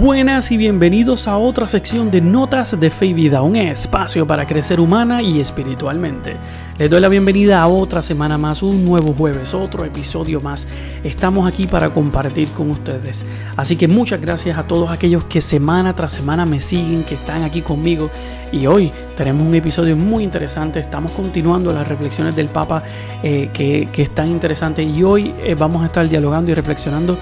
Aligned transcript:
Buenas 0.00 0.50
y 0.50 0.56
bienvenidos 0.56 1.28
a 1.28 1.36
otra 1.36 1.68
sección 1.68 2.10
de 2.10 2.22
Notas 2.22 2.80
de 2.80 2.88
Fe 2.88 3.04
y 3.04 3.12
Vida, 3.12 3.42
un 3.42 3.54
espacio 3.54 4.26
para 4.26 4.46
crecer 4.46 4.80
humana 4.80 5.20
y 5.20 5.40
espiritualmente. 5.40 6.38
Les 6.78 6.88
doy 6.88 7.02
la 7.02 7.10
bienvenida 7.10 7.60
a 7.60 7.68
otra 7.68 8.02
semana 8.02 8.38
más, 8.38 8.62
un 8.62 8.82
nuevo 8.82 9.12
jueves, 9.12 9.52
otro 9.52 9.84
episodio 9.84 10.40
más. 10.40 10.66
Estamos 11.04 11.46
aquí 11.46 11.66
para 11.66 11.92
compartir 11.92 12.48
con 12.48 12.70
ustedes. 12.70 13.26
Así 13.58 13.76
que 13.76 13.88
muchas 13.88 14.22
gracias 14.22 14.56
a 14.56 14.62
todos 14.62 14.90
aquellos 14.90 15.24
que 15.24 15.42
semana 15.42 15.94
tras 15.94 16.12
semana 16.12 16.46
me 16.46 16.62
siguen, 16.62 17.04
que 17.04 17.16
están 17.16 17.42
aquí 17.42 17.60
conmigo. 17.60 18.08
Y 18.52 18.66
hoy 18.66 18.90
tenemos 19.18 19.46
un 19.46 19.54
episodio 19.54 19.98
muy 19.98 20.24
interesante. 20.24 20.80
Estamos 20.80 21.12
continuando 21.12 21.74
las 21.74 21.86
reflexiones 21.86 22.34
del 22.34 22.48
Papa 22.48 22.82
eh, 23.22 23.50
que, 23.52 23.86
que 23.92 24.00
están 24.00 24.30
interesantes. 24.30 24.88
Y 24.88 25.02
hoy 25.02 25.34
eh, 25.42 25.54
vamos 25.54 25.82
a 25.82 25.86
estar 25.86 26.08
dialogando 26.08 26.50
y 26.52 26.54
reflexionando 26.54 27.18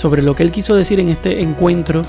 sobre 0.00 0.22
lo 0.22 0.34
que 0.34 0.42
él 0.42 0.50
quiso 0.50 0.74
decir 0.74 0.98
en 0.98 1.10
este 1.10 1.42
encuentro 1.42 2.02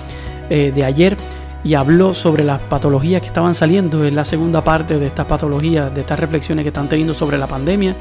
eh, 0.49 0.71
de 0.73 0.85
ayer 0.85 1.17
y 1.63 1.73
habló 1.73 2.13
sobre 2.13 2.43
las 2.43 2.61
patologías 2.61 3.21
que 3.21 3.27
estaban 3.27 3.53
saliendo. 3.53 4.05
En 4.05 4.15
la 4.15 4.23
segunda 4.23 4.63
parte 4.63 4.97
de 4.97 5.07
estas 5.07 5.25
patologías, 5.25 5.93
de 5.93 6.01
estas 6.01 6.19
reflexiones 6.19 6.63
que 6.63 6.69
están 6.69 6.87
teniendo 6.87 7.13
sobre 7.13 7.37
la 7.37 7.47
pandemia. 7.47 7.95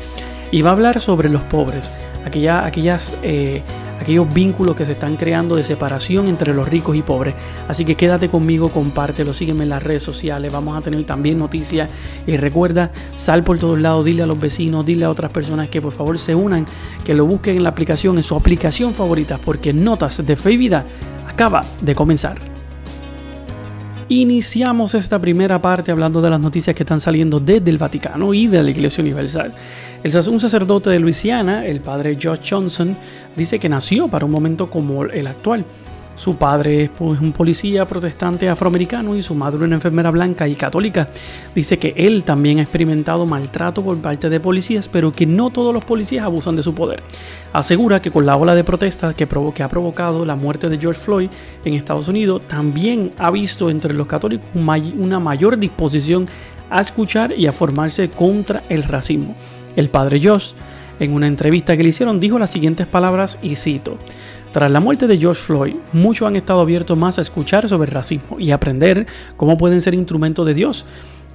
Y 0.53 0.63
va 0.63 0.71
a 0.71 0.73
hablar 0.73 1.01
sobre 1.01 1.29
los 1.29 1.43
pobres, 1.43 1.89
aquellas, 2.25 2.65
aquellas 2.65 3.15
eh, 3.23 3.63
aquellos 4.01 4.33
vínculos 4.33 4.75
que 4.75 4.87
se 4.87 4.93
están 4.93 5.17
creando 5.17 5.57
de 5.57 5.63
separación 5.63 6.29
entre 6.29 6.55
los 6.55 6.69
ricos 6.69 6.97
y 6.97 7.03
pobres. 7.03 7.35
Así 7.69 7.85
que 7.85 7.97
quédate 7.97 8.29
conmigo, 8.29 8.71
compártelo, 8.71 9.35
sígueme 9.35 9.65
en 9.65 9.69
las 9.69 9.83
redes 9.83 10.03
sociales, 10.03 10.53
vamos 10.53 10.77
a 10.77 10.81
tener 10.81 11.05
también 11.05 11.39
noticias 11.39 11.91
y 12.27 12.37
recuerda, 12.37 12.91
sal 13.17 13.45
por 13.45 13.59
todos 13.59 13.79
lados, 13.79 14.05
dile 14.05 14.23
a 14.23 14.27
los 14.27 14.41
vecinos, 14.41 14.87
dile 14.87 15.05
a 15.05 15.11
otras 15.11 15.31
personas 15.31 15.69
que 15.69 15.83
por 15.83 15.93
favor 15.93 16.19
se 16.19 16.35
unan, 16.35 16.67
que 17.05 17.15
lo 17.15 17.27
busquen 17.27 17.59
en 17.59 17.63
la 17.63 17.69
aplicación, 17.69 18.17
en 18.17 18.23
su 18.23 18.35
aplicación 18.35 18.95
favorita, 18.95 19.39
porque 19.39 19.73
Notas 19.73 20.25
de 20.25 20.37
Fe 20.37 20.53
y 20.53 20.57
Vida 20.57 20.85
acaba 21.29 21.63
de 21.83 21.95
comenzar. 21.95 22.60
Iniciamos 24.11 24.97
esta 24.97 25.21
primera 25.21 25.63
parte 25.63 25.93
hablando 25.93 26.21
de 26.21 26.31
las 26.31 26.41
noticias 26.41 26.75
que 26.75 26.83
están 26.83 27.01
saliendo 27.01 27.39
desde 27.39 27.71
el 27.71 27.79
Vaticano 27.79 28.35
y 28.35 28.49
de 28.49 28.61
la 28.61 28.71
Iglesia 28.71 29.03
Universal. 29.03 29.53
un 30.27 30.41
sacerdote 30.41 30.91
de 30.91 30.99
Luisiana, 30.99 31.65
el 31.65 31.81
padre 31.81 32.19
Josh 32.21 32.51
Johnson, 32.51 32.97
dice 33.37 33.61
que 33.61 33.69
nació 33.69 34.09
para 34.09 34.25
un 34.25 34.33
momento 34.33 34.69
como 34.69 35.05
el 35.05 35.29
actual 35.29 35.65
su 36.21 36.37
padre 36.37 36.85
es 36.85 36.91
pues, 36.91 37.19
un 37.19 37.33
policía 37.33 37.87
protestante 37.87 38.47
afroamericano 38.47 39.17
y 39.17 39.23
su 39.23 39.35
madre 39.35 39.65
una 39.65 39.77
enfermera 39.77 40.11
blanca 40.11 40.47
y 40.47 40.55
católica. 40.55 41.07
Dice 41.55 41.79
que 41.79 41.95
él 41.97 42.25
también 42.25 42.59
ha 42.59 42.63
experimentado 42.63 43.25
maltrato 43.25 43.83
por 43.83 43.97
parte 44.03 44.29
de 44.29 44.39
policías, 44.39 44.87
pero 44.87 45.13
que 45.13 45.25
no 45.25 45.49
todos 45.49 45.73
los 45.73 45.83
policías 45.83 46.27
abusan 46.27 46.57
de 46.57 46.63
su 46.63 46.75
poder. 46.75 47.03
Asegura 47.55 48.03
que 48.03 48.11
con 48.11 48.27
la 48.27 48.37
ola 48.37 48.55
de 48.55 48.65
protestas 48.65 49.15
que, 49.15 49.27
que 49.27 49.63
ha 49.63 49.69
provocado 49.71 50.27
la 50.27 50.37
muerte 50.37 50.69
de 50.69 50.77
George 50.77 51.01
Floyd 51.01 51.31
en 51.65 51.73
Estados 51.73 52.07
Unidos, 52.07 52.43
también 52.47 53.13
ha 53.17 53.31
visto 53.31 53.71
entre 53.71 53.95
los 53.95 54.07
católicos 54.07 54.47
una 54.55 55.21
mayor 55.21 55.57
disposición 55.57 56.27
a 56.69 56.83
escuchar 56.83 57.33
y 57.33 57.47
a 57.47 57.53
formarse 57.53 58.11
contra 58.11 58.63
el 58.69 58.83
racismo. 58.83 59.35
El 59.75 59.89
padre 59.89 60.21
Josh, 60.23 60.53
en 60.99 61.15
una 61.15 61.29
entrevista 61.29 61.79
que 61.79 61.83
le 61.83 61.89
hicieron, 61.89 62.21
dijo 62.21 62.39
las 62.39 62.51
siguientes 62.51 62.87
palabras 62.87 63.39
y 63.41 63.55
cito. 63.55 63.97
Tras 64.53 64.69
la 64.69 64.81
muerte 64.81 65.07
de 65.07 65.17
George 65.17 65.41
Floyd, 65.41 65.77
muchos 65.93 66.27
han 66.27 66.35
estado 66.35 66.61
abiertos 66.61 66.99
más 66.99 67.19
a 67.19 67.23
escuchar 67.23 67.69
sobre 67.69 67.89
el 67.89 67.95
racismo 67.95 68.41
y 68.41 68.51
aprender 68.51 69.07
cómo 69.37 69.57
pueden 69.57 69.81
ser 69.81 69.95
instrumentos 69.95 70.45
de 70.45 70.55
Dios 70.55 70.85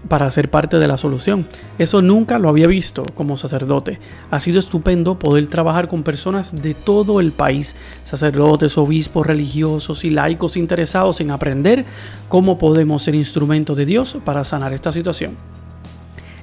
para 0.09 0.29
ser 0.29 0.49
parte 0.49 0.79
de 0.79 0.87
la 0.87 0.97
solución. 0.97 1.47
Eso 1.79 2.01
nunca 2.01 2.39
lo 2.39 2.49
había 2.49 2.67
visto 2.67 3.05
como 3.15 3.37
sacerdote. 3.37 4.01
Ha 4.31 4.41
sido 4.41 4.59
estupendo 4.59 5.17
poder 5.17 5.47
trabajar 5.47 5.87
con 5.87 6.03
personas 6.03 6.61
de 6.61 6.73
todo 6.73 7.21
el 7.21 7.31
país, 7.31 7.77
sacerdotes, 8.03 8.77
obispos, 8.77 9.25
religiosos 9.25 10.03
y 10.03 10.09
laicos 10.09 10.57
interesados 10.57 11.21
en 11.21 11.31
aprender 11.31 11.85
cómo 12.27 12.57
podemos 12.57 13.01
ser 13.03 13.15
instrumentos 13.15 13.77
de 13.77 13.85
Dios 13.85 14.17
para 14.25 14.43
sanar 14.43 14.73
esta 14.73 14.91
situación. 14.91 15.37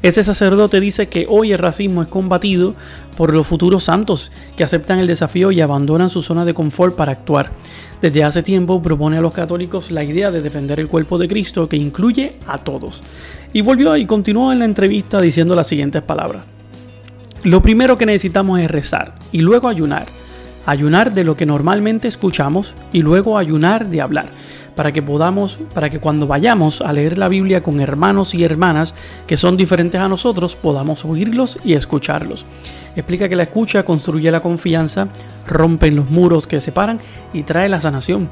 Ese 0.03 0.25
sacerdote 0.25 0.81
dice 0.81 1.09
que 1.09 1.27
hoy 1.29 1.53
el 1.53 1.59
racismo 1.59 2.03
es 2.03 2.09
combatido 2.09 2.75
por 3.17 3.33
los 3.33 3.47
futuros 3.47 3.85
santos 3.85 4.33
que 4.57 4.65
aceptan 4.65 4.99
el 4.99 5.07
desafío 5.07 5.53
y 5.53 5.61
abandonan 5.61 6.11
su 6.11 6.23
zona 6.23 6.45
de 6.45 6.55
confort 6.55 6.97
para 6.97 7.13
actuar. 7.13 7.53
Desde 8.01 8.25
hace 8.25 8.43
tiempo 8.43 8.83
propone 8.83 9.19
a 9.19 9.21
los 9.21 9.33
católicos 9.33 9.93
la 9.93 10.03
idea 10.03 10.33
de 10.33 10.43
defender 10.43 10.81
el 10.81 10.89
cuerpo 10.89 11.19
de 11.19 11.29
Cristo 11.29 11.69
que 11.69 11.77
incluye 11.77 12.37
a 12.49 12.59
todos. 12.59 13.01
Y 13.53 13.61
volvió 13.61 13.97
y 13.97 14.07
continuó 14.07 14.51
en 14.51 14.59
la 14.59 14.65
entrevista 14.65 15.21
diciendo 15.21 15.55
las 15.55 15.69
siguientes 15.69 16.03
palabras. 16.03 16.43
Lo 17.45 17.63
primero 17.63 17.97
que 17.97 18.07
necesitamos 18.07 18.59
es 18.59 18.71
rezar 18.71 19.15
y 19.31 19.39
luego 19.39 19.69
ayunar. 19.69 20.07
Ayunar 20.67 21.12
de 21.12 21.25
lo 21.25 21.37
que 21.37 21.47
normalmente 21.47 22.09
escuchamos 22.09 22.75
y 22.93 23.03
luego 23.03 23.39
ayunar 23.39 23.89
de 23.89 24.00
hablar 24.00 24.27
para 24.75 24.93
que 24.93 25.03
podamos, 25.03 25.59
para 25.75 25.91
que 25.91 26.00
cuando 26.00 26.27
vayamos 26.27 26.81
a 26.81 26.93
leer 26.93 27.19
la 27.19 27.28
Biblia 27.28 27.62
con 27.62 27.81
hermanos 27.81 28.34
y 28.34 28.45
hermanas 28.45 28.95
que 29.27 29.37
son 29.37 29.56
diferentes 29.56 30.01
a 30.01 30.09
nosotros, 30.09 30.56
podamos 30.56 31.05
oírlos 31.05 31.59
y 31.65 31.75
escucharlos. 31.75 32.47
Explica 32.97 33.28
que 33.28 33.37
la 33.37 33.45
escucha 33.45 33.84
construye 33.84 34.31
la 34.31 34.41
confianza, 34.41 35.09
rompe 35.47 35.91
los 35.91 36.11
muros 36.11 36.47
que 36.47 36.61
separan 36.61 37.01
y 37.33 37.43
trae 37.43 37.69
la 37.69 37.81
sanación. 37.81 38.28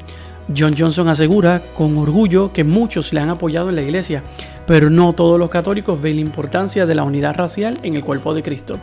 John 0.55 0.75
Johnson 0.77 1.07
asegura 1.07 1.61
con 1.77 1.97
orgullo 1.97 2.51
que 2.51 2.63
muchos 2.63 3.13
le 3.13 3.21
han 3.21 3.29
apoyado 3.29 3.69
en 3.69 3.75
la 3.75 3.83
iglesia, 3.83 4.23
pero 4.67 4.89
no 4.89 5.13
todos 5.13 5.39
los 5.39 5.49
católicos 5.49 6.01
ven 6.01 6.15
la 6.15 6.21
importancia 6.21 6.85
de 6.85 6.95
la 6.95 7.03
unidad 7.03 7.35
racial 7.35 7.77
en 7.83 7.95
el 7.95 8.03
cuerpo 8.03 8.33
de 8.33 8.43
Cristo. 8.43 8.77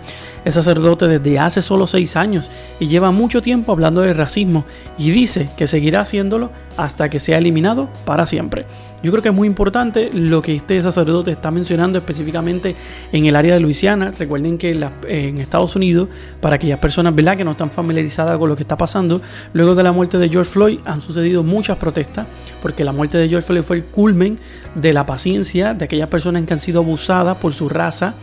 Es 0.49 0.55
sacerdote 0.55 1.07
desde 1.09 1.39
hace 1.39 1.61
solo 1.61 1.87
seis 1.87 2.17
años 2.17 2.51
y 2.81 2.87
lleva 2.87 3.11
mucho 3.11 3.43
tiempo 3.43 3.71
hablando 3.71 4.01
del 4.01 4.17
racismo 4.17 4.65
y 4.97 5.11
dice 5.11 5.51
que 5.59 5.67
seguirá 5.67 6.01
haciéndolo 6.01 6.51
hasta 6.79 7.11
que 7.11 7.21
sea 7.21 7.37
eliminado 7.37 7.91
para 8.07 8.25
siempre. 8.25 8.65
Yo 9.03 9.11
creo 9.11 9.23
que 9.23 9.29
es 9.29 9.35
muy 9.35 9.47
importante 9.47 10.09
lo 10.11 10.41
que 10.41 10.55
este 10.55 10.81
sacerdote 10.81 11.33
está 11.33 11.51
mencionando 11.51 11.99
específicamente 11.99 12.77
en 13.13 13.27
el 13.27 13.37
área 13.37 13.53
de 13.53 13.61
Luisiana. 13.61 14.11
Recuerden 14.19 14.57
que 14.57 14.71
en 14.71 15.37
Estados 15.37 15.77
Unidos, 15.77 16.09
para 16.41 16.57
aquellas 16.57 16.79
personas 16.79 17.15
¿verdad? 17.15 17.37
que 17.37 17.45
no 17.45 17.51
están 17.51 17.71
familiarizadas 17.71 18.39
con 18.39 18.49
lo 18.49 18.57
que 18.57 18.63
está 18.63 18.79
pasando, 18.79 19.21
luego 19.53 19.75
de 19.75 19.83
la 19.83 19.93
muerte 19.93 20.17
de 20.17 20.31
George 20.31 20.51
Floyd 20.51 20.81
han 20.87 21.03
sucedido 21.03 21.43
muchas 21.43 21.77
protestas, 21.77 22.27
porque 22.63 22.85
la 22.85 22.93
muerte 22.93 23.19
de 23.19 23.29
George 23.29 23.47
Floyd 23.47 23.63
fue 23.65 23.77
el 23.77 23.85
culmen 23.85 24.39
de 24.75 24.95
la 24.95 25.05
paciencia 25.05 25.75
de 25.75 25.85
aquellas 25.85 26.09
personas 26.09 26.43
que 26.45 26.55
han 26.55 26.59
sido 26.59 26.81
abusadas 26.81 27.37
por 27.37 27.53
su 27.53 27.69
raza 27.69 28.15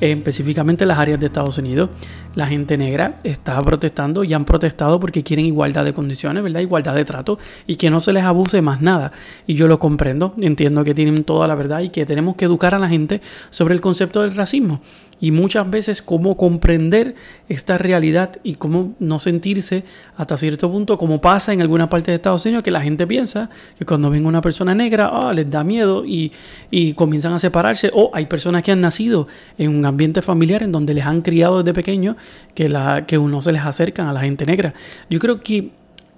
específicamente 0.00 0.84
en 0.84 0.88
las 0.88 0.98
áreas 0.98 1.20
de 1.20 1.26
Estados 1.26 1.58
Unidos. 1.58 1.90
La 2.34 2.46
gente 2.46 2.76
negra 2.76 3.20
está 3.24 3.60
protestando 3.62 4.24
y 4.24 4.34
han 4.34 4.44
protestado 4.44 5.00
porque 5.00 5.22
quieren 5.22 5.46
igualdad 5.46 5.84
de 5.84 5.94
condiciones, 5.94 6.42
¿verdad? 6.42 6.60
Igualdad 6.60 6.94
de 6.94 7.04
trato 7.04 7.38
y 7.66 7.76
que 7.76 7.88
no 7.88 8.00
se 8.00 8.12
les 8.12 8.24
abuse 8.24 8.60
más 8.60 8.82
nada. 8.82 9.12
Y 9.46 9.54
yo 9.54 9.68
lo 9.68 9.78
comprendo, 9.78 10.34
entiendo 10.38 10.84
que 10.84 10.94
tienen 10.94 11.24
toda 11.24 11.46
la 11.46 11.54
verdad 11.54 11.80
y 11.80 11.88
que 11.88 12.04
tenemos 12.04 12.36
que 12.36 12.44
educar 12.44 12.74
a 12.74 12.78
la 12.78 12.88
gente 12.88 13.20
sobre 13.50 13.74
el 13.74 13.80
concepto 13.80 14.22
del 14.22 14.34
racismo 14.34 14.80
y 15.20 15.30
muchas 15.30 15.68
veces 15.70 16.02
cómo 16.02 16.36
comprender 16.36 17.14
esta 17.48 17.78
realidad 17.78 18.36
y 18.42 18.56
cómo 18.56 18.94
no 18.98 19.18
sentirse 19.18 19.84
hasta 20.16 20.36
cierto 20.36 20.70
punto 20.70 20.98
como 20.98 21.20
pasa 21.20 21.52
en 21.52 21.62
alguna 21.62 21.88
parte 21.88 22.10
de 22.10 22.16
Estados 22.16 22.44
Unidos 22.44 22.62
que 22.62 22.70
la 22.70 22.82
gente 22.82 23.06
piensa 23.06 23.48
que 23.78 23.86
cuando 23.86 24.10
ven 24.10 24.26
una 24.26 24.42
persona 24.42 24.74
negra 24.74 25.10
oh, 25.10 25.32
les 25.32 25.50
da 25.50 25.64
miedo 25.64 26.04
y, 26.04 26.32
y, 26.70 26.92
comienzan 26.92 27.32
a 27.32 27.38
separarse 27.38 27.90
o 27.94 28.10
hay 28.12 28.26
personas 28.26 28.62
que 28.62 28.72
han 28.72 28.80
nacido 28.80 29.26
en 29.56 29.70
un 29.70 29.85
ambiente 29.86 30.22
familiar 30.22 30.62
en 30.62 30.72
donde 30.72 30.94
les 30.94 31.06
han 31.06 31.22
criado 31.22 31.62
desde 31.62 31.74
pequeños 31.74 32.16
que, 32.54 32.68
la, 32.68 33.06
que 33.06 33.18
uno 33.18 33.40
se 33.40 33.52
les 33.52 33.62
acercan 33.62 34.08
a 34.08 34.12
la 34.12 34.20
gente 34.20 34.44
negra. 34.44 34.74
Yo 35.08 35.18
creo 35.18 35.40
que 35.40 35.70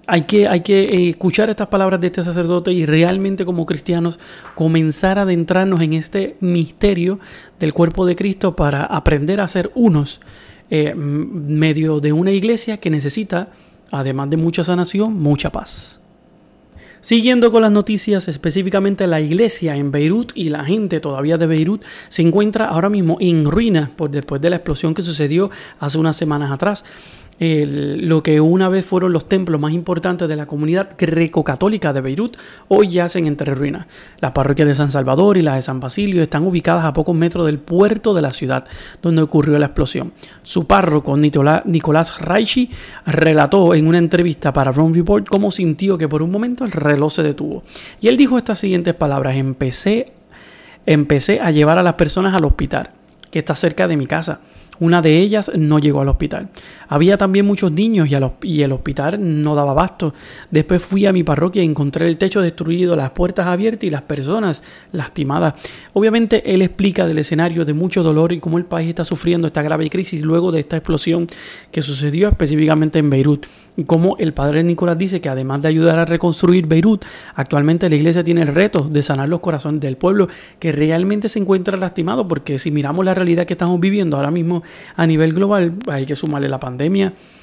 hay 0.07 0.23
que, 0.23 0.49
hay 0.49 0.61
que 0.63 0.85
eh, 0.85 1.09
escuchar 1.11 1.51
estas 1.51 1.69
palabras 1.69 2.01
de 2.01 2.07
este 2.07 2.25
sacerdote 2.25 2.73
y 2.73 2.87
realmente 2.87 3.45
como 3.45 3.67
cristianos 3.67 4.19
comenzar 4.55 5.19
a 5.19 5.23
adentrarnos 5.23 5.83
en 5.83 5.93
este 5.93 6.37
misterio 6.41 7.21
del 7.61 7.75
cuerpo 7.75 8.07
de 8.07 8.17
Cristo 8.17 8.57
para 8.57 8.85
aprender 8.85 9.41
a 9.41 9.49
ser 9.49 9.71
unos 9.75 10.21
eh, 10.71 10.95
medio 10.95 12.01
de 12.01 12.13
una 12.13 12.31
iglesia 12.31 12.79
que 12.79 12.89
necesita, 12.89 13.51
además 13.91 14.31
de 14.31 14.39
mucha 14.39 14.65
sanación, 14.65 15.15
mucha 15.15 15.51
paz. 15.51 16.01
Siguiendo 17.01 17.53
con 17.53 17.63
las 17.63 17.71
noticias, 17.71 18.29
específicamente 18.29 19.07
la 19.07 19.21
iglesia 19.21 19.77
en 19.77 19.93
Beirut 19.93 20.33
y 20.35 20.49
la 20.49 20.65
gente 20.65 21.01
todavía 21.01 21.39
de 21.39 21.47
Beirut 21.47 21.85
se 22.09 22.23
encuentra 22.23 22.67
ahora 22.67 22.89
mismo 22.89 23.19
en 23.21 23.45
ruinas 23.45 23.89
por 23.91 24.11
después 24.11 24.41
de 24.41 24.51
la 24.51 24.57
explosión 24.57 24.95
que 24.95 25.03
sucedió 25.03 25.51
hace 25.79 25.99
unas 25.99 26.17
semanas 26.17 26.51
atrás 26.51 26.85
lo 27.41 28.23
que 28.23 28.41
una 28.41 28.69
vez 28.69 28.85
fueron 28.85 29.13
los 29.13 29.29
templos 29.29 29.61
más 29.61 29.73
importantes 29.73 30.29
de 30.29 30.35
la 30.35 30.47
comunidad 30.47 30.91
greco-católica 30.99 31.93
de 31.93 32.01
Beirut, 32.01 32.37
hoy 32.67 32.89
yacen 32.89 33.27
entre 33.27 33.55
ruinas. 33.55 33.87
Las 34.21 34.33
parroquias 34.33 34.67
de 34.67 34.75
San 34.75 34.91
Salvador 34.91 35.37
y 35.37 35.43
las 35.43 35.55
de 35.55 35.63
San 35.63 35.79
Basilio 35.79 36.23
están 36.23 36.45
ubicadas 36.45 36.85
a 36.85 36.93
pocos 36.93 37.15
metros 37.15 37.47
del 37.47 37.59
puerto 37.59 38.13
de 38.13 38.23
la 38.23 38.33
ciudad 38.33 38.67
donde 39.03 39.23
ocurrió 39.23 39.57
la 39.59 39.67
explosión. 39.67 40.13
Su 40.43 40.67
párroco, 40.67 41.17
Nicolás 41.17 42.21
Raichi, 42.21 42.71
relató 43.07 43.75
en 43.75 43.87
una 43.87 43.99
entrevista 43.99 44.53
para 44.53 44.73
Rome 44.73 44.97
Report 44.97 45.29
cómo 45.29 45.51
sintió 45.51 45.97
que 45.97 46.09
por 46.09 46.23
un 46.23 46.31
momento 46.31 46.65
el 46.65 46.73
reloj 46.73 47.13
se 47.13 47.23
detuvo. 47.23 47.63
Y 48.01 48.09
él 48.09 48.17
dijo 48.17 48.37
estas 48.37 48.59
siguientes 48.59 48.95
palabras, 48.95 49.37
empecé, 49.37 50.13
empecé 50.87 51.41
a 51.41 51.53
llevar 51.53 51.79
a 51.79 51.83
las 51.83 51.95
personas 51.95 52.35
al 52.35 52.45
hospital 52.45 52.91
que 53.31 53.39
está 53.39 53.55
cerca 53.55 53.87
de 53.89 53.97
mi 53.97 54.07
casa. 54.07 54.41
Una 54.81 55.03
de 55.03 55.19
ellas 55.19 55.51
no 55.57 55.79
llegó 55.81 56.01
al 56.01 56.09
hospital. 56.09 56.51
Había 56.89 57.19
también 57.19 57.47
muchos 57.47 57.71
niños 57.71 58.09
y, 58.43 58.63
el 58.63 58.73
hospital 58.73 59.19
no 59.21 59.55
daba 59.55 59.73
abasto. 59.73 60.15
Después 60.51 60.83
fui 60.83 61.05
a 61.05 61.13
mi 61.13 61.23
parroquia 61.23 61.63
y 61.63 61.67
encontré 61.67 62.07
el 62.07 62.17
techo 62.17 62.41
destruido, 62.41 62.97
las 62.97 63.11
puertas 63.11 63.47
abiertas 63.47 63.85
y 63.85 63.91
las 63.91 64.03
personas 64.03 64.65
lastimadas. 64.93 65.55
Obviamente 65.93 66.55
él 66.55 66.63
explica 66.63 67.07
del 67.07 67.19
escenario 67.19 67.67
de 67.67 67.75
mucho 67.75 68.03
dolor 68.03 68.33
y 68.33 68.41
cómo 68.41 68.57
el 68.57 68.65
país 68.65 68.89
está 68.89 69.05
sufriendo 69.05 69.47
esta 69.47 69.63
grave 69.63 69.91
crisis 69.91 70.23
luego 70.23 70.51
de 70.51 70.61
esta 70.61 70.77
explosión 70.77 71.27
que 71.71 71.83
sucedió 71.83 72.29
específicamente 72.29 72.99
en 72.99 73.11
Beirut. 73.11 73.47
Y 73.77 73.85
cómo 73.85 74.17
el 74.19 74.33
padre 74.33 74.65
Nicolás 74.65 74.99
dice 74.99 75.21
que 75.21 75.29
además 75.29 75.63
de 75.63 75.69
ayudar 75.69 75.99
a 75.99 76.05
reconstruir 76.05 76.67
Beirut, 76.67 77.05
actualmente 77.35 77.89
la 77.89 77.97
iglesia 77.97 78.25
tiene 78.25 78.43
el 78.43 78.49
reto 78.49 78.89
de 78.91 79.03
sanar 79.03 79.29
los 79.29 79.41
corazones 79.41 79.81
del 79.81 79.97
pueblo 79.97 80.29
que 80.59 80.73
realmente 80.73 81.29
se 81.29 81.39
encuentra 81.39 81.77
lastimado 81.77 82.27
porque 82.27 82.59
si 82.59 82.71
miramos 82.71 83.05
la 83.05 83.15
realidad 83.15 83.47
que 83.47 83.55
estamos 83.55 83.79
viviendo 83.79 84.17
ahora 84.17 84.31
mismo 84.31 84.63
a 84.97 85.07
nivel 85.07 85.33
global, 85.33 85.75
hay 85.87 86.07
que 86.07 86.17
sumarle 86.17 86.49
la 86.49 86.59
pandemia 86.59 86.78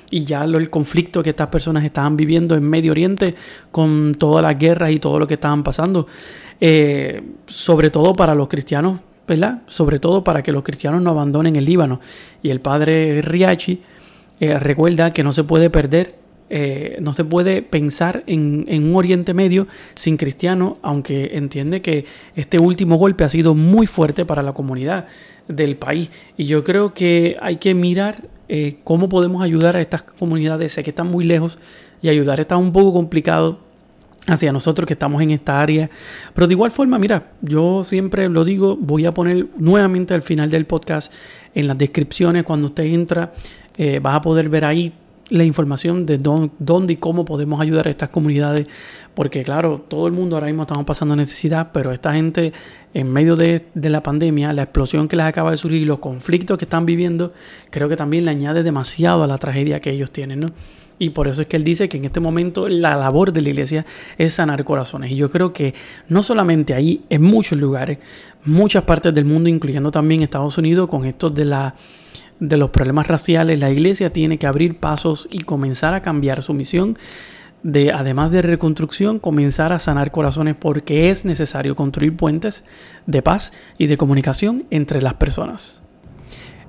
y 0.10 0.24
ya 0.24 0.44
el 0.44 0.70
conflicto 0.70 1.24
que 1.24 1.32
estas 1.32 1.48
personas 1.48 1.84
estaban 1.84 2.16
viviendo 2.16 2.56
en 2.56 2.64
Medio 2.64 2.92
Oriente 2.92 3.36
con 3.72 4.16
todas 4.16 4.44
las 4.44 4.58
guerras 4.58 4.92
y 4.92 5.00
todo 5.00 5.20
lo 5.20 5.28
que 5.28 5.36
estaban 5.36 5.64
pasando, 5.64 6.08
eh, 6.62 7.22
sobre 7.46 7.90
todo 7.90 8.14
para 8.14 8.36
los 8.36 8.48
cristianos, 8.48 9.00
¿verdad? 9.28 9.62
Sobre 9.68 10.00
todo 10.00 10.24
para 10.24 10.44
que 10.44 10.52
los 10.52 10.64
cristianos 10.64 11.02
no 11.02 11.10
abandonen 11.10 11.56
el 11.56 11.66
Líbano. 11.66 12.00
Y 12.44 12.50
el 12.50 12.62
padre 12.62 13.22
Riachi 13.22 13.82
eh, 14.40 14.60
recuerda 14.60 15.12
que 15.12 15.24
no 15.24 15.34
se 15.34 15.44
puede 15.44 15.70
perder 15.70 16.26
eh, 16.48 16.98
no 17.02 17.12
se 17.14 17.24
puede 17.24 17.64
pensar 17.64 18.24
en, 18.28 18.68
un 18.70 18.96
Oriente 18.96 19.34
Medio 19.34 19.68
sin 19.96 20.16
cristianos, 20.16 20.76
aunque 20.84 21.32
entiende 21.34 21.82
que 21.82 22.06
este 22.36 22.60
último 22.60 22.98
golpe 22.98 23.24
ha 23.24 23.30
sido 23.30 23.56
muy 23.56 23.88
fuerte 23.88 24.26
para 24.26 24.44
la 24.44 24.54
comunidad 24.54 25.08
del 25.48 25.76
país. 25.76 26.12
Y 26.38 26.46
yo 26.46 26.64
creo 26.64 26.94
que 26.94 27.36
hay 27.42 27.56
que 27.56 27.74
mirar 27.74 28.28
eh, 28.48 28.78
cómo 28.84 29.10
podemos 29.10 29.44
ayudar 29.44 29.76
a 29.76 29.82
estas 29.82 30.04
comunidades. 30.04 30.74
Sé 30.74 30.84
que 30.84 30.92
están 30.92 31.08
muy 31.08 31.26
lejos 31.26 31.58
y 32.02 32.10
ayudar 32.10 32.40
está 32.40 32.58
un 32.58 32.72
poco 32.72 32.94
complicado 32.94 33.60
hacia 34.28 34.52
nosotros 34.52 34.88
que 34.88 34.94
estamos 34.94 35.22
en 35.22 35.32
esta 35.32 35.62
área. 35.62 35.90
Pero 36.34 36.48
de 36.48 36.54
igual 36.54 36.72
forma, 36.72 36.98
mira, 37.00 37.32
yo 37.42 37.84
siempre 37.84 38.30
lo 38.30 38.44
digo, 38.44 38.76
voy 38.76 39.06
a 39.06 39.14
poner 39.14 39.48
nuevamente 39.58 40.14
al 40.14 40.22
final 40.22 40.50
del 40.50 40.66
podcast 40.66 41.14
en 41.54 41.68
las 41.68 41.78
descripciones, 41.78 42.44
cuando 42.44 42.68
usted 42.68 42.86
entra, 42.86 43.34
eh, 43.78 44.00
vas 44.00 44.16
a 44.16 44.22
poder 44.22 44.50
ver 44.50 44.66
ahí 44.66 44.94
la 45.30 45.44
información 45.44 46.06
de 46.06 46.18
dónde 46.20 46.94
y 46.94 46.98
cómo 46.98 47.26
podemos 47.26 47.60
ayudar 47.60 47.88
a 47.88 47.90
estas 47.90 48.10
comunidades, 48.10 48.68
porque 49.16 49.44
claro, 49.44 49.84
todo 49.88 50.08
el 50.08 50.14
mundo 50.14 50.36
ahora 50.36 50.48
mismo 50.48 50.64
estamos 50.64 50.86
pasando 50.86 51.16
necesidad, 51.16 51.72
pero 51.74 51.92
esta 51.92 52.14
gente 52.14 52.54
en 52.94 53.12
medio 53.12 53.36
de, 53.36 53.66
la 53.74 54.02
pandemia, 54.02 54.54
la 54.54 54.64
explosión 54.64 55.08
que 55.08 55.16
les 55.16 55.26
acaba 55.26 55.52
de 55.52 55.58
surgir, 55.58 55.86
los 55.86 56.00
conflictos 56.00 56.58
que 56.58 56.66
están 56.66 56.86
viviendo, 56.86 57.34
creo 57.70 57.90
que 57.90 57.98
también 57.98 58.26
le 58.26 58.32
añade 58.32 58.64
demasiado 58.64 59.24
a 59.24 59.28
la 59.28 59.38
tragedia 59.38 59.80
que 59.80 59.92
ellos 59.92 60.12
tienen, 60.12 60.42
¿no? 60.42 60.48
Y 60.98 61.10
por 61.10 61.28
eso 61.28 61.42
es 61.42 61.48
que 61.50 61.58
él 61.58 61.66
dice 61.66 61.90
que 61.90 61.98
en 61.98 62.06
este 62.06 62.22
momento 62.22 62.70
la 62.70 62.96
labor 62.96 63.34
de 63.34 63.42
la 63.42 63.50
iglesia 63.50 63.86
es 64.18 64.36
sanar 64.36 64.64
corazones. 64.64 65.12
Y 65.12 65.18
yo 65.18 65.30
creo 65.30 65.52
que 65.52 65.74
no 66.08 66.24
solamente 66.24 66.74
ahí, 66.74 67.04
en 67.10 67.22
muchos 67.22 67.60
lugares, 67.60 67.98
muchas 68.46 68.84
partes 68.84 69.14
del 69.14 69.26
mundo, 69.26 69.50
incluyendo 69.50 69.92
también 69.92 70.24
Estados 70.24 70.58
Unidos, 70.58 70.90
con 70.90 71.04
esto 71.04 71.30
de 71.30 71.44
la 71.44 71.76
de 72.40 72.58
los 72.58 72.70
problemas 72.70 73.08
raciales, 73.08 73.60
la 73.60 73.72
iglesia 73.72 74.12
tiene 74.12 74.38
que 74.38 74.48
abrir 74.48 74.78
pasos 74.78 75.28
y 75.32 75.40
comenzar 75.40 75.94
a 75.94 76.02
cambiar 76.02 76.44
su 76.44 76.54
misión 76.54 76.98
de, 77.64 77.92
además 77.92 78.32
de 78.32 78.42
reconstrucción, 78.42 79.20
comenzar 79.20 79.74
a 79.74 79.80
sanar 79.80 80.12
corazones 80.12 80.56
porque 80.56 81.10
es 81.10 81.26
necesario 81.26 81.76
construir 81.76 82.16
puentes 82.16 82.64
de 83.08 83.22
paz 83.22 83.54
y 83.78 83.88
de 83.88 83.98
comunicación 83.98 84.66
entre 84.70 85.02
las 85.02 85.16
personas. 85.16 85.82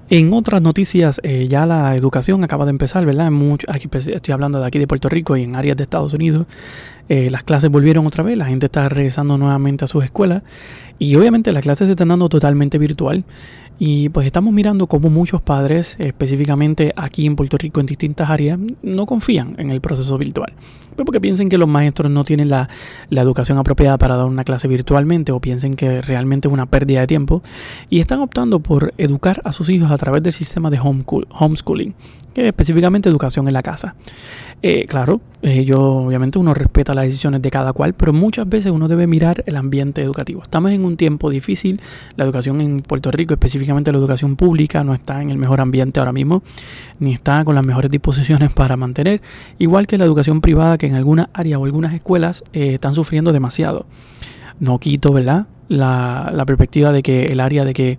En 0.08 0.32
otras 0.32 0.62
noticias, 0.62 1.20
eh, 1.24 1.48
ya 1.48 1.66
la 1.66 1.96
educación 1.96 2.44
acaba 2.44 2.64
de 2.64 2.70
empezar, 2.70 3.04
¿verdad? 3.04 3.32
mucho, 3.32 3.66
aquí 3.68 3.88
pues, 3.88 4.06
estoy 4.06 4.32
hablando 4.32 4.60
de 4.60 4.66
aquí 4.66 4.78
de 4.78 4.86
Puerto 4.86 5.08
Rico 5.08 5.36
y 5.36 5.42
en 5.42 5.56
áreas 5.56 5.76
de 5.76 5.82
Estados 5.82 6.14
Unidos. 6.14 6.46
Eh, 7.08 7.30
las 7.30 7.44
clases 7.44 7.70
volvieron 7.70 8.06
otra 8.06 8.24
vez, 8.24 8.36
la 8.36 8.46
gente 8.46 8.66
está 8.66 8.88
regresando 8.88 9.38
nuevamente 9.38 9.84
a 9.84 9.88
sus 9.88 10.04
escuelas 10.04 10.42
y 10.98 11.14
obviamente 11.16 11.52
las 11.52 11.62
clases 11.62 11.86
se 11.86 11.92
están 11.92 12.08
dando 12.08 12.28
totalmente 12.28 12.78
virtual. 12.78 13.24
Y 13.78 14.08
pues 14.08 14.24
estamos 14.24 14.54
mirando 14.54 14.86
cómo 14.86 15.10
muchos 15.10 15.42
padres, 15.42 15.96
específicamente 15.98 16.94
aquí 16.96 17.26
en 17.26 17.36
Puerto 17.36 17.58
Rico, 17.58 17.78
en 17.78 17.84
distintas 17.84 18.30
áreas, 18.30 18.58
no 18.82 19.04
confían 19.04 19.54
en 19.58 19.70
el 19.70 19.82
proceso 19.82 20.16
virtual. 20.16 20.54
Pues 20.94 21.04
porque 21.04 21.20
piensen 21.20 21.50
que 21.50 21.58
los 21.58 21.68
maestros 21.68 22.10
no 22.10 22.24
tienen 22.24 22.48
la, 22.48 22.70
educación 23.10 23.58
apropiada 23.58 23.98
para 23.98 24.16
dar 24.16 24.24
una 24.24 24.44
clase 24.44 24.66
virtualmente 24.66 25.30
o 25.30 25.40
piensen 25.40 25.74
que 25.74 26.00
realmente 26.00 26.48
es 26.48 26.54
una 26.54 26.64
pérdida 26.64 27.00
de 27.00 27.06
tiempo 27.06 27.42
y 27.90 28.00
están 28.00 28.20
optando 28.20 28.60
por 28.60 28.94
educar 28.96 29.42
a 29.44 29.52
sus 29.52 29.68
hijos 29.68 29.90
a 29.90 29.98
través 29.98 30.22
del 30.22 30.32
sistema 30.32 30.70
de 30.70 30.80
homeschooling, 30.80 31.94
que 32.32 32.42
es 32.42 32.46
específicamente 32.46 33.10
educación 33.10 33.46
en 33.46 33.52
la 33.52 33.62
casa. 33.62 33.94
Eh, 34.68 34.84
claro, 34.88 35.20
eh, 35.42 35.64
yo 35.64 35.80
obviamente 35.80 36.40
uno 36.40 36.52
respeta 36.52 36.92
las 36.92 37.04
decisiones 37.04 37.40
de 37.40 37.52
cada 37.52 37.72
cual, 37.72 37.94
pero 37.94 38.12
muchas 38.12 38.48
veces 38.48 38.72
uno 38.72 38.88
debe 38.88 39.06
mirar 39.06 39.44
el 39.46 39.54
ambiente 39.54 40.02
educativo. 40.02 40.42
Estamos 40.42 40.72
en 40.72 40.84
un 40.84 40.96
tiempo 40.96 41.30
difícil, 41.30 41.80
la 42.16 42.24
educación 42.24 42.60
en 42.60 42.80
Puerto 42.80 43.12
Rico, 43.12 43.32
específicamente 43.32 43.92
la 43.92 43.98
educación 43.98 44.34
pública, 44.34 44.82
no 44.82 44.92
está 44.92 45.22
en 45.22 45.30
el 45.30 45.38
mejor 45.38 45.60
ambiente 45.60 46.00
ahora 46.00 46.10
mismo, 46.10 46.42
ni 46.98 47.12
está 47.12 47.44
con 47.44 47.54
las 47.54 47.64
mejores 47.64 47.92
disposiciones 47.92 48.52
para 48.52 48.76
mantener, 48.76 49.20
igual 49.56 49.86
que 49.86 49.98
la 49.98 50.04
educación 50.04 50.40
privada 50.40 50.78
que 50.78 50.88
en 50.88 50.96
algunas 50.96 51.28
áreas 51.32 51.60
o 51.60 51.64
algunas 51.64 51.94
escuelas 51.94 52.42
eh, 52.52 52.74
están 52.74 52.94
sufriendo 52.94 53.32
demasiado. 53.32 53.86
No 54.58 54.80
quito, 54.80 55.12
¿verdad? 55.12 55.46
La, 55.68 56.32
la 56.34 56.44
perspectiva 56.44 56.90
de 56.90 57.04
que 57.04 57.26
el 57.26 57.38
área 57.38 57.64
de 57.64 57.72
que 57.72 57.98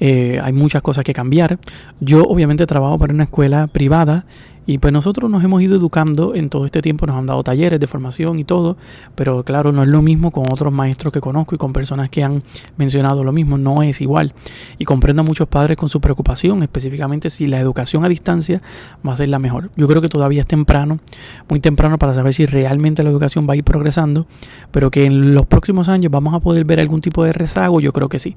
eh, 0.00 0.40
hay 0.42 0.52
muchas 0.52 0.82
cosas 0.82 1.04
que 1.04 1.12
cambiar. 1.12 1.58
Yo 2.00 2.22
obviamente 2.22 2.66
trabajo 2.66 2.98
para 2.98 3.12
una 3.12 3.24
escuela 3.24 3.66
privada 3.66 4.26
y 4.68 4.76
pues 4.76 4.92
nosotros 4.92 5.30
nos 5.30 5.42
hemos 5.42 5.62
ido 5.62 5.76
educando 5.76 6.34
en 6.34 6.50
todo 6.50 6.66
este 6.66 6.82
tiempo, 6.82 7.06
nos 7.06 7.16
han 7.16 7.24
dado 7.24 7.42
talleres 7.42 7.80
de 7.80 7.86
formación 7.86 8.38
y 8.38 8.44
todo, 8.44 8.76
pero 9.14 9.42
claro, 9.42 9.72
no 9.72 9.82
es 9.82 9.88
lo 9.88 10.02
mismo 10.02 10.30
con 10.30 10.44
otros 10.52 10.70
maestros 10.74 11.10
que 11.10 11.22
conozco 11.22 11.54
y 11.54 11.58
con 11.58 11.72
personas 11.72 12.10
que 12.10 12.22
han 12.22 12.42
mencionado 12.76 13.24
lo 13.24 13.32
mismo, 13.32 13.56
no 13.56 13.82
es 13.82 14.02
igual. 14.02 14.34
Y 14.76 14.84
comprendo 14.84 15.22
a 15.22 15.24
muchos 15.24 15.48
padres 15.48 15.78
con 15.78 15.88
su 15.88 16.02
preocupación, 16.02 16.62
específicamente 16.62 17.30
si 17.30 17.46
la 17.46 17.58
educación 17.58 18.04
a 18.04 18.10
distancia 18.10 18.60
va 19.06 19.14
a 19.14 19.16
ser 19.16 19.30
la 19.30 19.38
mejor. 19.38 19.70
Yo 19.74 19.88
creo 19.88 20.02
que 20.02 20.08
todavía 20.10 20.42
es 20.42 20.46
temprano, 20.46 20.98
muy 21.48 21.60
temprano 21.60 21.98
para 21.98 22.12
saber 22.12 22.34
si 22.34 22.44
realmente 22.44 23.02
la 23.02 23.08
educación 23.08 23.48
va 23.48 23.54
a 23.54 23.56
ir 23.56 23.64
progresando, 23.64 24.26
pero 24.70 24.90
que 24.90 25.06
en 25.06 25.32
los 25.32 25.46
próximos 25.46 25.88
años 25.88 26.12
vamos 26.12 26.34
a 26.34 26.40
poder 26.40 26.66
ver 26.66 26.78
algún 26.78 27.00
tipo 27.00 27.24
de 27.24 27.32
rezago, 27.32 27.80
yo 27.80 27.94
creo 27.94 28.10
que 28.10 28.18
sí. 28.18 28.36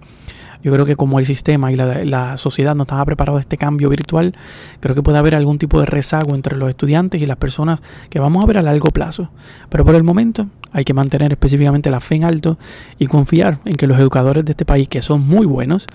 Yo 0.63 0.72
creo 0.72 0.86
que 0.86 0.95
como 0.95 1.19
el 1.19 1.25
sistema 1.25 1.72
y 1.72 1.75
la, 1.75 2.38
sociedad 2.38 2.75
no 2.75 2.84
estaba 2.84 3.04
preparado 3.06 3.38
a 3.38 3.42
este 3.42 3.57
cambio 3.57 3.89
virtual, 3.89 4.36
creo 4.80 4.95
que 4.95 5.01
puede 5.01 5.18
haber 5.18 5.36
algún 5.36 5.57
tipo 5.57 5.80
de 5.80 5.86
rezago 5.86 6.20
entre 6.29 6.57
los 6.57 6.69
estudiantes 6.69 7.21
y 7.21 7.25
las 7.25 7.38
personas 7.38 7.81
que 8.09 8.19
vamos 8.19 8.44
a 8.44 8.47
ver 8.47 8.57
a 8.57 8.62
largo 8.62 8.89
plazo. 8.89 9.29
Pero 9.69 9.86
por 9.86 9.96
el 9.96 10.03
momento 10.03 10.48
hay 10.72 10.84
que 10.84 10.93
mantener 10.93 11.31
específicamente 11.31 11.91
la 11.91 12.00
fe 12.00 12.15
en 12.15 12.24
alto 12.24 12.57
y 12.98 13.07
confiar 13.07 13.60
en 13.65 13.75
que 13.75 13.88
los 13.88 14.00
educadores 14.00 14.46
de 14.46 14.51
este 14.51 14.65
país, 14.65 14.88
que 14.88 15.01
son 15.01 15.27
muy 15.27 15.46
buenos, 15.46 15.88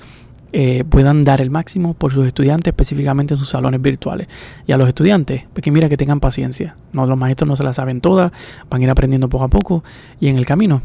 eh, 0.53 0.85
puedan 0.89 1.25
dar 1.25 1.41
el 1.41 1.51
máximo 1.51 1.95
por 1.95 2.13
sus 2.13 2.27
estudiantes, 2.27 2.73
específicamente 2.73 3.35
en 3.35 3.41
sus 3.41 3.49
salones 3.49 3.81
virtuales. 3.83 4.29
Y 4.67 4.73
a 4.73 4.77
los 4.77 4.89
estudiantes, 4.89 5.45
pues 5.53 5.63
que 5.63 5.71
mira 5.71 5.89
que 5.89 5.97
tengan 5.97 6.21
paciencia. 6.21 6.77
No, 6.93 7.07
los 7.07 7.19
maestros 7.19 7.49
no 7.49 7.57
se 7.57 7.65
la 7.65 7.73
saben 7.73 8.01
todas, 8.01 8.33
van 8.71 8.81
a 8.81 8.85
ir 8.85 8.91
aprendiendo 8.91 9.29
poco 9.29 9.45
a 9.45 9.49
poco 9.49 9.85
y 10.21 10.29
en 10.29 10.37
el 10.37 10.47
camino 10.47 10.83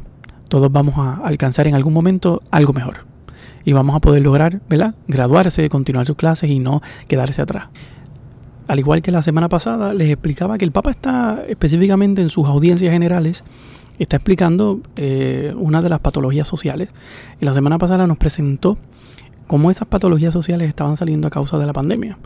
todos 0.49 0.69
vamos 0.71 0.95
a 0.97 1.25
alcanzar 1.25 1.67
en 1.67 1.75
algún 1.75 1.93
momento 1.93 2.41
algo 2.51 2.73
mejor 2.73 3.11
y 3.63 3.73
vamos 3.73 3.95
a 3.95 3.99
poder 3.99 4.21
lograr, 4.21 4.59
¿verdad? 4.69 4.95
Graduarse, 5.07 5.69
continuar 5.69 6.05
sus 6.05 6.15
clases 6.15 6.49
y 6.49 6.59
no 6.59 6.81
quedarse 7.07 7.41
atrás. 7.41 7.67
Al 8.71 8.79
igual 8.79 9.01
que 9.01 9.11
la 9.11 9.21
semana 9.21 9.49
pasada, 9.49 9.93
les 9.93 10.09
explicaba 10.09 10.57
que 10.57 10.63
el 10.63 10.71
Papa 10.71 10.91
está 10.91 11.43
específicamente 11.49 12.21
en 12.21 12.29
sus 12.29 12.47
audiencias 12.47 12.93
generales, 12.93 13.43
está 13.99 14.15
explicando 14.15 14.79
eh, 14.95 15.53
una 15.57 15.81
de 15.81 15.89
las 15.89 15.99
patologías 15.99 16.47
sociales. 16.47 16.87
Y 17.41 17.45
la 17.45 17.53
semana 17.53 17.77
pasada 17.77 18.07
nos 18.07 18.17
presentó 18.17 18.77
cómo 19.51 19.69
esas 19.69 19.89
patologías 19.89 20.31
sociales 20.31 20.69
estaban 20.69 20.95
saliendo 20.95 21.27
a 21.27 21.29
causa 21.29 21.57
de 21.57 21.65
la 21.65 21.73
pandemia. 21.73 22.17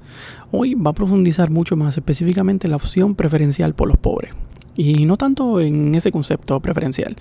Hoy 0.52 0.76
va 0.76 0.92
a 0.92 0.94
profundizar 0.94 1.50
mucho 1.50 1.76
más 1.76 1.98
específicamente 1.98 2.68
la 2.68 2.76
opción 2.76 3.16
preferencial 3.16 3.74
por 3.74 3.88
los 3.88 3.98
pobres. 3.98 4.36
Y 4.76 5.08
no 5.08 5.18
tanto 5.18 5.60
en 5.60 5.96
ese 5.96 6.12
concepto 6.12 6.60
preferencial, 6.60 7.16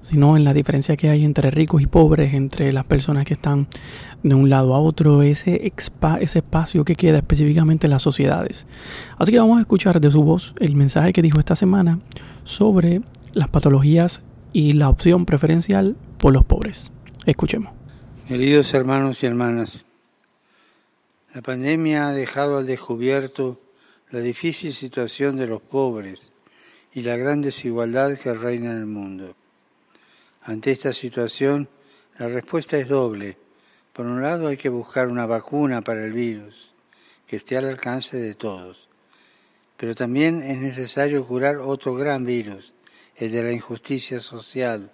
sino 0.00 0.36
en 0.36 0.44
la 0.44 0.54
diferencia 0.54 0.96
que 0.96 1.08
hay 1.08 1.24
entre 1.24 1.50
ricos 1.50 1.82
y 1.82 1.86
pobres, 1.86 2.34
entre 2.34 2.72
las 2.72 2.84
personas 2.84 3.24
que 3.24 3.34
están 3.34 3.66
de 4.22 4.36
un 4.36 4.48
lado 4.48 4.76
a 4.76 4.78
otro, 4.78 5.22
ese, 5.22 5.72
ese 6.20 6.38
espacio 6.38 6.84
que 6.84 6.94
queda 6.94 7.18
específicamente 7.18 7.88
en 7.88 7.90
las 7.90 8.02
sociedades. 8.02 8.64
Así 9.18 9.32
que 9.32 9.40
vamos 9.40 9.58
a 9.58 9.62
escuchar 9.62 10.00
de 10.00 10.12
su 10.12 10.22
voz 10.22 10.54
el 10.60 10.76
mensaje 10.76 11.12
que 11.12 11.22
dijo 11.22 11.40
esta 11.40 11.56
semana 11.56 11.98
sobre 12.44 13.02
las 13.32 13.48
patologías 13.48 14.22
y 14.52 14.74
la 14.74 14.88
opción 14.88 15.26
preferencial 15.26 15.96
por 16.18 16.32
los 16.32 16.44
pobres. 16.44 16.92
Escuchemos. 17.26 17.77
Queridos 18.28 18.74
hermanos 18.74 19.22
y 19.22 19.26
hermanas, 19.26 19.86
la 21.32 21.40
pandemia 21.40 22.08
ha 22.08 22.12
dejado 22.12 22.58
al 22.58 22.66
descubierto 22.66 23.58
la 24.10 24.20
difícil 24.20 24.74
situación 24.74 25.38
de 25.38 25.46
los 25.46 25.62
pobres 25.62 26.30
y 26.92 27.00
la 27.00 27.16
gran 27.16 27.40
desigualdad 27.40 28.18
que 28.18 28.34
reina 28.34 28.72
en 28.72 28.76
el 28.76 28.84
mundo. 28.84 29.34
Ante 30.42 30.72
esta 30.72 30.92
situación, 30.92 31.70
la 32.18 32.28
respuesta 32.28 32.76
es 32.76 32.88
doble. 32.88 33.38
Por 33.94 34.04
un 34.04 34.20
lado, 34.20 34.48
hay 34.48 34.58
que 34.58 34.68
buscar 34.68 35.08
una 35.08 35.24
vacuna 35.24 35.80
para 35.80 36.04
el 36.04 36.12
virus 36.12 36.74
que 37.26 37.36
esté 37.36 37.56
al 37.56 37.64
alcance 37.64 38.18
de 38.18 38.34
todos. 38.34 38.90
Pero 39.78 39.94
también 39.94 40.42
es 40.42 40.58
necesario 40.58 41.26
curar 41.26 41.56
otro 41.56 41.94
gran 41.94 42.26
virus, 42.26 42.74
el 43.16 43.32
de 43.32 43.42
la 43.42 43.52
injusticia 43.52 44.18
social, 44.18 44.92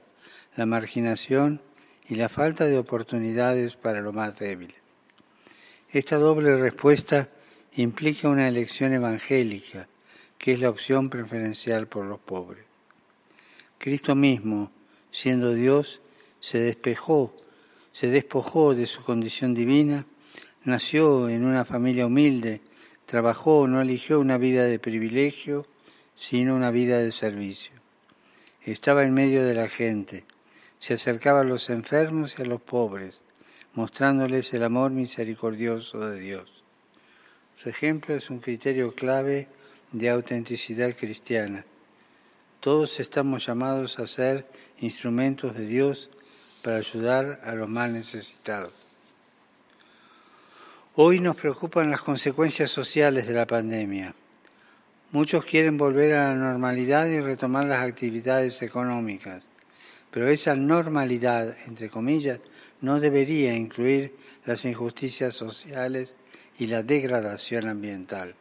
la 0.54 0.66
marginación 0.66 1.60
y 2.08 2.16
la 2.16 2.28
falta 2.28 2.66
de 2.66 2.78
oportunidades 2.78 3.76
para 3.76 4.00
lo 4.00 4.12
más 4.12 4.38
débil. 4.38 4.74
Esta 5.90 6.16
doble 6.16 6.56
respuesta 6.56 7.28
implica 7.76 8.28
una 8.28 8.48
elección 8.48 8.92
evangélica, 8.92 9.88
que 10.38 10.52
es 10.52 10.60
la 10.60 10.70
opción 10.70 11.08
preferencial 11.08 11.86
por 11.86 12.04
los 12.04 12.20
pobres. 12.20 12.64
Cristo 13.78 14.14
mismo, 14.14 14.70
siendo 15.10 15.54
Dios, 15.54 16.00
se 16.40 16.60
despejó, 16.60 17.34
se 17.92 18.08
despojó 18.08 18.74
de 18.74 18.86
su 18.86 19.02
condición 19.02 19.54
divina, 19.54 20.04
nació 20.64 21.28
en 21.28 21.44
una 21.44 21.64
familia 21.64 22.06
humilde, 22.06 22.60
trabajó, 23.06 23.66
no 23.66 23.80
eligió 23.80 24.20
una 24.20 24.38
vida 24.38 24.64
de 24.64 24.78
privilegio, 24.78 25.66
sino 26.14 26.54
una 26.56 26.70
vida 26.70 26.98
de 26.98 27.12
servicio. 27.12 27.72
Estaba 28.62 29.04
en 29.04 29.14
medio 29.14 29.44
de 29.44 29.54
la 29.54 29.68
gente, 29.68 30.24
se 30.84 30.92
acercaba 30.92 31.40
a 31.40 31.44
los 31.44 31.70
enfermos 31.70 32.38
y 32.38 32.42
a 32.42 32.44
los 32.44 32.60
pobres, 32.60 33.22
mostrándoles 33.72 34.52
el 34.52 34.64
amor 34.64 34.90
misericordioso 34.90 35.98
de 36.10 36.20
Dios. 36.20 36.62
Su 37.56 37.70
ejemplo 37.70 38.14
es 38.14 38.28
un 38.28 38.40
criterio 38.40 38.94
clave 38.94 39.48
de 39.92 40.10
autenticidad 40.10 40.94
cristiana. 40.94 41.64
Todos 42.60 43.00
estamos 43.00 43.46
llamados 43.46 43.98
a 43.98 44.06
ser 44.06 44.46
instrumentos 44.78 45.56
de 45.56 45.64
Dios 45.64 46.10
para 46.62 46.76
ayudar 46.76 47.40
a 47.44 47.54
los 47.54 47.66
más 47.70 47.90
necesitados. 47.90 48.74
Hoy 50.96 51.18
nos 51.18 51.36
preocupan 51.36 51.90
las 51.90 52.02
consecuencias 52.02 52.70
sociales 52.70 53.26
de 53.26 53.32
la 53.32 53.46
pandemia. 53.46 54.14
Muchos 55.12 55.46
quieren 55.46 55.78
volver 55.78 56.12
a 56.12 56.28
la 56.28 56.34
normalidad 56.34 57.06
y 57.06 57.20
retomar 57.20 57.64
las 57.64 57.80
actividades 57.80 58.60
económicas, 58.60 59.48
pero 60.14 60.28
esa 60.28 60.54
normalidad, 60.54 61.56
entre 61.66 61.90
comillas, 61.90 62.38
no 62.82 63.00
debería 63.00 63.52
incluir 63.56 64.14
las 64.46 64.64
injusticias 64.64 65.34
sociales 65.34 66.16
y 66.56 66.68
la 66.68 66.84
degradación 66.84 67.66
ambiental. 67.66 68.36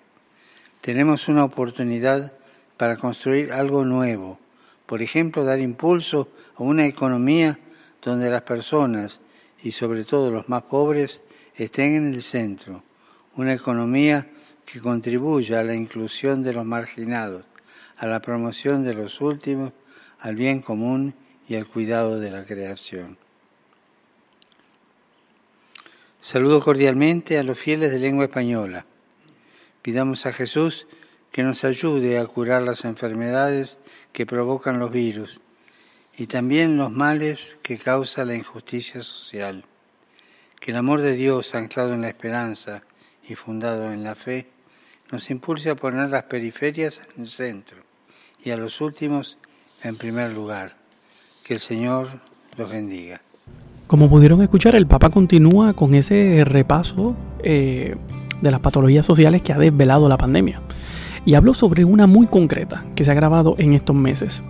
Tenemos 0.81 1.27
una 1.29 1.43
oportunidad 1.43 2.31
para 2.77 2.97
construir 2.97 3.51
algo 3.51 3.85
nuevo, 3.85 4.37
por 4.85 5.01
ejemplo, 5.01 5.43
dar 5.43 5.59
impulso 5.59 6.29
a 6.57 6.61
una 6.61 6.85
economía 6.85 7.57
donde 8.03 8.29
las 8.29 8.43
personas, 8.43 9.19
y 9.63 9.71
sobre 9.71 10.03
todo 10.03 10.29
los 10.29 10.47
más 10.49 10.61
pobres, 10.61 11.23
estén 11.55 11.95
en 11.95 12.13
el 12.13 12.21
centro, 12.21 12.83
una 13.35 13.53
economía 13.53 14.27
que 14.63 14.79
contribuya 14.79 15.61
a 15.61 15.63
la 15.63 15.73
inclusión 15.73 16.43
de 16.43 16.53
los 16.53 16.65
marginados, 16.67 17.45
a 17.97 18.05
la 18.05 18.21
promoción 18.21 18.83
de 18.83 18.93
los 18.93 19.21
últimos, 19.21 19.73
al 20.19 20.35
bien 20.35 20.61
común 20.61 21.15
y 21.47 21.55
al 21.55 21.67
cuidado 21.67 22.19
de 22.19 22.31
la 22.31 22.45
creación. 22.45 23.17
Saludo 26.21 26.62
cordialmente 26.62 27.38
a 27.38 27.43
los 27.43 27.59
fieles 27.59 27.91
de 27.91 28.00
lengua 28.00 28.25
española. 28.25 28.85
Pidamos 29.81 30.25
a 30.25 30.31
Jesús 30.31 30.88
que 31.33 31.43
nos 31.43 31.63
ayude 31.65 32.17
a 32.17 32.25
curar 32.25 32.62
las 32.62 32.85
enfermedades 32.85 33.77
que 34.13 34.25
provocan 34.25 34.79
los 34.79 34.91
virus 34.91 35.41
y 36.15 36.27
también 36.27 36.77
los 36.77 36.91
males 36.91 37.57
que 37.62 37.77
causa 37.77 38.23
la 38.23 38.35
injusticia 38.35 39.01
social. 39.01 39.65
Que 40.59 40.71
el 40.71 40.77
amor 40.77 41.01
de 41.01 41.13
Dios, 41.13 41.55
anclado 41.55 41.93
en 41.93 42.01
la 42.01 42.09
esperanza 42.09 42.83
y 43.27 43.35
fundado 43.35 43.91
en 43.91 44.03
la 44.03 44.15
fe, 44.15 44.47
nos 45.12 45.29
impulse 45.29 45.71
a 45.71 45.75
poner 45.75 46.09
las 46.09 46.23
periferias 46.23 47.01
en 47.15 47.23
el 47.23 47.29
centro 47.29 47.83
y 48.43 48.51
a 48.51 48.57
los 48.57 48.79
últimos 48.79 49.38
en 49.83 49.97
primer 49.97 50.31
lugar. 50.31 50.82
Que 51.45 51.55
el 51.55 51.59
Señor 51.59 52.07
los 52.57 52.69
bendiga. 52.69 53.21
Como 53.88 54.09
pudieron 54.09 54.41
escuchar, 54.41 54.75
el 54.75 54.88
Papa 54.88 55.09
continúa 55.09 55.73
con 55.73 55.93
ese 55.93 56.43
repaso 56.45 57.15
eh, 57.43 57.95
de 58.41 58.51
las 58.51 58.62
patologías 58.62 59.05
sociales 59.05 59.41
que 59.41 59.51
ha 59.51 59.57
desvelado 59.57 60.07
la 60.07 60.17
pandemia. 60.17 60.62
Y 61.25 61.33
habló 61.33 61.53
sobre 61.53 61.83
una 61.83 62.07
muy 62.07 62.27
concreta 62.27 62.85
que 62.95 63.03
se 63.03 63.12
ha 63.12 63.13
grabado 63.13 63.55
en 63.57 63.73
estos 63.73 63.95
meses. 63.95 64.41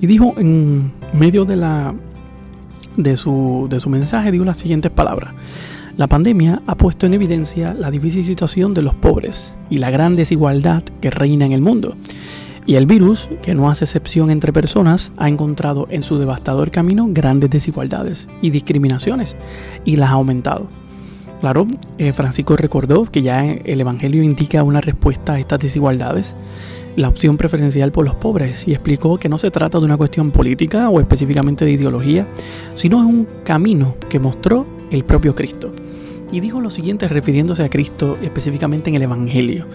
Y 0.00 0.06
dijo 0.06 0.34
en 0.38 0.92
medio 1.12 1.44
de, 1.44 1.56
la, 1.56 1.94
de, 2.96 3.16
su, 3.16 3.66
de 3.68 3.78
su 3.78 3.90
mensaje, 3.90 4.30
dijo 4.30 4.44
las 4.44 4.58
siguientes 4.58 4.90
palabras. 4.90 5.34
La 5.98 6.06
pandemia 6.06 6.62
ha 6.66 6.76
puesto 6.76 7.06
en 7.06 7.14
evidencia 7.14 7.74
la 7.74 7.90
difícil 7.90 8.24
situación 8.24 8.72
de 8.72 8.82
los 8.82 8.94
pobres 8.94 9.54
y 9.68 9.78
la 9.78 9.90
gran 9.90 10.16
desigualdad 10.16 10.82
que 11.00 11.10
reina 11.10 11.44
en 11.44 11.52
el 11.52 11.60
mundo. 11.60 11.96
Y 12.68 12.76
el 12.76 12.84
virus, 12.84 13.30
que 13.40 13.54
no 13.54 13.70
hace 13.70 13.86
excepción 13.86 14.30
entre 14.30 14.52
personas, 14.52 15.10
ha 15.16 15.26
encontrado 15.26 15.88
en 15.88 16.02
su 16.02 16.18
devastador 16.18 16.70
camino 16.70 17.06
grandes 17.08 17.48
desigualdades 17.48 18.28
y 18.42 18.50
discriminaciones 18.50 19.36
y 19.86 19.96
las 19.96 20.10
ha 20.10 20.12
aumentado. 20.12 20.68
Claro, 21.40 21.66
eh, 21.96 22.12
Francisco 22.12 22.58
recordó 22.58 23.06
que 23.06 23.22
ya 23.22 23.42
el 23.42 23.80
Evangelio 23.80 24.22
indica 24.22 24.62
una 24.64 24.82
respuesta 24.82 25.32
a 25.32 25.38
estas 25.38 25.60
desigualdades 25.60 26.36
la 26.94 27.08
opción 27.08 27.38
preferencial 27.38 27.90
por 27.90 28.04
los 28.04 28.16
pobres 28.16 28.68
y 28.68 28.72
explicó 28.72 29.16
que 29.16 29.30
no 29.30 29.38
se 29.38 29.50
trata 29.50 29.78
de 29.78 29.86
una 29.86 29.96
cuestión 29.96 30.30
política 30.30 30.90
o 30.90 31.00
específicamente 31.00 31.64
de 31.64 31.70
ideología, 31.70 32.26
sino 32.74 33.00
es 33.00 33.06
un 33.06 33.26
camino 33.44 33.96
que 34.10 34.18
mostró 34.18 34.66
el 34.90 35.04
propio 35.04 35.34
Cristo. 35.34 35.72
Y 36.30 36.40
dijo 36.40 36.60
lo 36.60 36.70
siguiente 36.70 37.08
refiriéndose 37.08 37.64
a 37.64 37.70
Cristo 37.70 38.18
específicamente 38.22 38.90
en 38.90 38.96
el 38.96 39.02
Evangelio. 39.02 39.66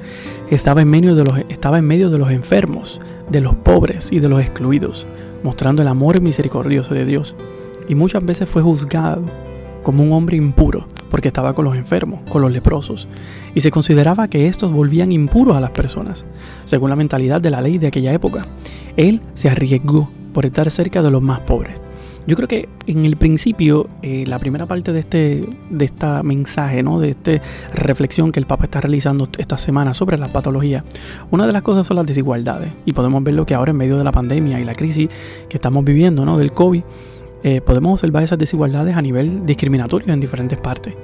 Estaba 0.50 0.82
en, 0.82 0.90
medio 0.90 1.16
de 1.16 1.24
los, 1.24 1.40
estaba 1.50 1.80
en 1.80 1.86
medio 1.86 2.10
de 2.10 2.20
los 2.20 2.32
enfermos, 2.32 3.02
de 3.30 3.42
los 3.42 3.56
pobres 3.56 4.10
y 4.12 4.20
de 4.20 4.30
los 4.30 4.40
excluidos, 4.40 5.08
mostrando 5.44 5.82
el 5.82 5.88
amor 5.88 6.22
misericordioso 6.22 6.94
de 6.94 7.06
Dios. 7.06 7.36
Y 7.88 7.96
muchas 7.96 8.24
veces 8.24 8.48
fue 8.48 8.62
juzgado 8.62 9.24
como 9.82 10.04
un 10.04 10.14
hombre 10.14 10.38
impuro 10.38 10.88
porque 11.14 11.28
estaba 11.28 11.54
con 11.54 11.66
los 11.66 11.76
enfermos, 11.76 12.22
con 12.28 12.42
los 12.42 12.52
leprosos, 12.52 13.08
y 13.54 13.60
se 13.60 13.70
consideraba 13.70 14.30
que 14.30 14.48
estos 14.48 14.72
volvían 14.72 15.12
impuros 15.12 15.56
a 15.56 15.60
las 15.60 15.70
personas, 15.70 16.26
según 16.66 16.90
la 16.90 16.96
mentalidad 16.96 17.40
de 17.40 17.52
la 17.52 17.62
ley 17.62 17.78
de 17.78 17.86
aquella 17.86 18.12
época. 18.14 18.42
Él 18.98 19.22
se 19.36 19.48
arriesgó 19.48 20.10
por 20.34 20.48
estar 20.48 20.72
cerca 20.72 21.04
de 21.04 21.12
los 21.12 21.22
más 21.22 21.42
pobres. 21.42 21.83
Yo 22.26 22.36
creo 22.38 22.48
que 22.48 22.70
en 22.88 23.06
el 23.06 23.18
principio, 23.18 23.90
eh, 24.02 24.24
la 24.28 24.40
primera 24.40 24.66
parte 24.66 24.94
de 24.94 25.00
este 25.00 25.48
de 25.70 25.86
esta 25.86 26.24
mensaje, 26.24 26.82
¿no? 26.82 27.00
de 27.00 27.10
esta 27.10 27.42
reflexión 27.74 28.32
que 28.32 28.40
el 28.40 28.46
Papa 28.46 28.66
está 28.66 28.80
realizando 28.80 29.28
esta 29.38 29.58
semana 29.58 29.94
sobre 29.94 30.18
la 30.18 30.28
patología, 30.28 30.86
una 31.32 31.46
de 31.46 31.54
las 31.54 31.64
cosas 31.64 31.86
son 31.86 31.98
las 31.98 32.06
desigualdades. 32.06 32.72
Y 32.86 32.94
podemos 32.94 33.24
verlo 33.24 33.46
que 33.46 33.54
ahora 33.54 33.72
en 33.72 33.78
medio 33.78 33.98
de 33.98 34.04
la 34.04 34.12
pandemia 34.12 34.60
y 34.60 34.64
la 34.64 34.74
crisis 34.74 35.10
que 35.50 35.58
estamos 35.58 35.84
viviendo 35.84 36.26
¿no? 36.26 36.38
del 36.38 36.54
COVID, 36.54 36.84
eh, 37.44 37.62
podemos 37.62 37.94
observar 37.94 38.24
esas 38.24 38.40
desigualdades 38.40 38.96
a 38.96 39.02
nivel 39.02 39.46
discriminatorio 39.46 40.14
en 40.14 40.20
diferentes 40.20 40.60
partes. 40.60 40.96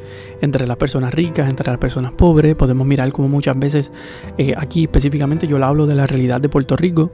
Entre 0.41 0.65
las 0.65 0.77
personas 0.77 1.13
ricas, 1.13 1.50
entre 1.50 1.69
las 1.69 1.77
personas 1.77 2.13
pobres, 2.13 2.55
podemos 2.55 2.88
mirar 2.88 3.12
como 3.12 3.27
muchas 3.27 3.60
veces, 3.60 3.91
eh, 4.38 4.53
aquí 4.58 4.84
específicamente 4.84 5.48
yo 5.48 5.60
le 5.60 5.65
hablo 5.65 5.86
de 5.86 5.96
la 5.96 6.08
realidad 6.08 6.39
de 6.39 6.48
Puerto 6.48 6.77
Rico, 6.77 7.12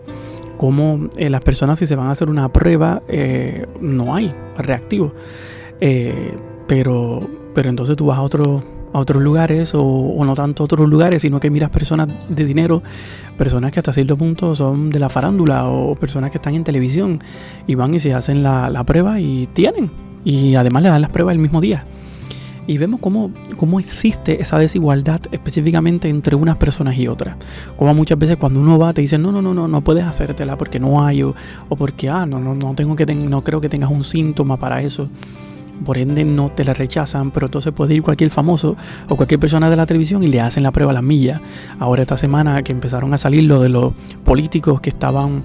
como 0.58 1.10
eh, 1.18 1.30
las 1.30 1.42
personas 1.42 1.80
si 1.80 1.86
se 1.86 1.96
van 1.96 2.08
a 2.08 2.12
hacer 2.12 2.30
una 2.30 2.50
prueba 2.50 3.02
no 3.82 4.16
hay 4.16 4.34
reactivo. 4.58 5.14
pero, 6.68 7.28
pero 7.54 7.70
entonces 7.70 7.98
tú 7.98 8.06
vas 8.06 8.18
a 8.18 8.22
otro 8.22 8.75
a 8.96 9.00
otros 9.00 9.22
lugares 9.22 9.72
o, 9.74 10.24
no 10.26 10.34
tanto 10.36 10.64
otros 10.64 10.88
lugares, 10.88 11.22
sino 11.22 11.40
que 11.40 11.50
miras 11.50 11.70
personas 11.70 12.08
de 12.30 12.46
dinero, 12.46 12.82
personas 13.38 13.74
que 13.74 13.80
hasta 13.80 13.92
cierto 13.92 14.16
punto 14.16 14.56
son 14.56 14.90
de 14.90 15.00
la 15.00 15.10
farándula 15.10 15.68
o 15.68 15.96
personas 15.96 16.32
que 16.32 16.38
están 16.38 16.56
en 16.56 16.64
televisión 16.64 17.22
y 17.68 17.76
van 17.76 17.94
y 17.94 18.00
se 18.00 18.14
hacen 18.14 18.42
la, 18.42 18.84
prueba 18.86 19.20
y 19.20 19.48
tienen. 19.48 19.92
Y 20.24 20.56
además 20.56 20.84
le 20.84 20.90
dan 20.90 21.02
las 21.02 21.12
pruebas 21.12 21.34
el 21.34 21.40
mismo 21.40 21.60
día. 21.60 21.84
Y 22.68 22.78
vemos 22.78 23.02
cómo, 23.02 23.32
cómo 23.58 23.80
existe 23.80 24.42
esa 24.42 24.58
desigualdad 24.58 25.22
específicamente 25.32 26.08
entre 26.08 26.36
unas 26.36 26.56
personas 26.56 26.98
y 26.98 27.08
otras. 27.10 27.36
Como 27.78 27.94
muchas 27.94 28.18
veces 28.18 28.38
cuando 28.38 28.62
uno 28.62 28.80
va 28.80 28.94
te 28.94 29.02
dicen, 29.02 29.22
no, 29.22 29.32
no, 29.32 29.42
no, 29.42 29.54
no, 29.54 29.68
no 29.68 29.82
puedes 29.82 30.06
hacértela 30.06 30.58
porque 30.58 30.80
no 30.80 31.06
hay 31.06 31.22
o, 31.22 31.36
porque, 31.78 32.10
ah, 32.10 32.26
no, 32.26 32.40
no, 32.40 32.56
no, 32.56 32.74
tengo 32.76 32.96
que 32.96 33.06
no 33.14 33.44
creo 33.44 33.60
que 33.60 33.68
tengas 33.68 33.92
un 33.92 34.06
síntoma 34.06 34.58
para 34.58 34.82
eso 34.82 35.10
por 35.84 35.98
ende 35.98 36.24
no 36.24 36.50
te 36.50 36.64
la 36.64 36.74
rechazan, 36.74 37.32
pero 37.32 37.48
entonces 37.48 37.74
puede 37.74 37.96
ir 37.96 38.02
cualquier 38.02 38.30
famoso 38.30 38.76
o 39.10 39.16
cualquier 39.16 39.40
persona 39.40 39.70
de 39.70 39.76
la 39.76 39.86
televisión 39.86 40.24
y 40.24 40.28
le 40.28 40.42
hacen 40.42 40.64
la 40.64 40.72
prueba 40.72 40.92
a 40.92 40.94
las 40.94 41.04
millas. 41.04 41.42
Ahora 41.80 42.02
esta 42.02 42.18
semana 42.18 42.64
que 42.64 42.72
empezaron 42.72 43.14
a 43.14 43.18
salir 43.18 43.44
lo 43.44 43.60
de 43.60 43.70
los 43.70 43.94
políticos 44.24 44.82
que 44.82 44.90
estaban 44.90 45.44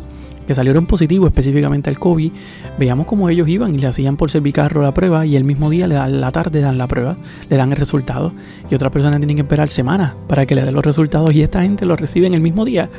que 0.50 0.54
salieron 0.56 0.84
positivos 0.86 1.28
específicamente 1.28 1.90
al 1.90 2.00
COVID, 2.00 2.32
veíamos 2.76 3.06
cómo 3.06 3.28
ellos 3.28 3.46
iban 3.48 3.72
y 3.72 3.78
le 3.78 3.86
hacían 3.86 4.16
por 4.16 4.32
servicarro 4.32 4.82
la 4.82 4.92
prueba 4.92 5.24
y 5.24 5.36
el 5.36 5.44
mismo 5.44 5.70
día, 5.70 5.86
le 5.86 5.94
la 5.94 6.32
tarde, 6.32 6.60
dan 6.60 6.76
la 6.76 6.88
prueba, 6.88 7.16
le 7.48 7.56
dan 7.56 7.70
el 7.70 7.76
resultado. 7.76 8.32
Y 8.68 8.74
otras 8.74 8.90
personas 8.90 9.18
tienen 9.18 9.36
que 9.36 9.42
esperar 9.42 9.70
semanas 9.70 10.14
para 10.26 10.46
que 10.46 10.56
le 10.56 10.64
den 10.64 10.74
los 10.74 10.84
resultados 10.84 11.32
y 11.32 11.42
esta 11.42 11.62
gente 11.62 11.86
los 11.86 12.00
recibe 12.00 12.26
en 12.26 12.34
el 12.34 12.40
mismo 12.40 12.64
día. 12.64 12.90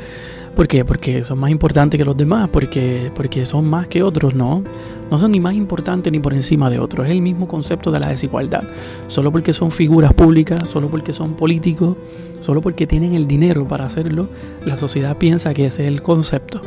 ¿Por 0.55 0.69
qué? 0.69 0.85
Porque 0.85 1.25
son 1.25 1.39
más 1.39 1.51
importantes 1.51 1.97
que 1.97 2.05
los 2.05 2.15
demás, 2.15 2.47
porque, 2.47 3.11
porque 3.15 3.45
son 3.45 3.69
más 3.69 3.87
que 3.87 4.01
otros, 4.01 4.33
no. 4.33 4.63
No 5.09 5.17
son 5.17 5.33
ni 5.33 5.41
más 5.41 5.53
importantes 5.53 6.09
ni 6.13 6.19
por 6.19 6.33
encima 6.33 6.69
de 6.69 6.79
otros. 6.79 7.05
Es 7.05 7.11
el 7.11 7.21
mismo 7.21 7.49
concepto 7.49 7.91
de 7.91 7.99
la 7.99 8.07
desigualdad. 8.07 8.63
Solo 9.09 9.29
porque 9.29 9.51
son 9.51 9.71
figuras 9.71 10.13
públicas, 10.13 10.69
solo 10.69 10.87
porque 10.87 11.11
son 11.11 11.33
políticos, 11.33 11.97
solo 12.39 12.61
porque 12.61 12.87
tienen 12.87 13.13
el 13.13 13.27
dinero 13.27 13.67
para 13.67 13.87
hacerlo, 13.87 14.29
la 14.65 14.77
sociedad 14.77 15.17
piensa 15.17 15.53
que 15.53 15.65
ese 15.65 15.83
es 15.83 15.89
el 15.89 16.01
concepto. 16.01 16.61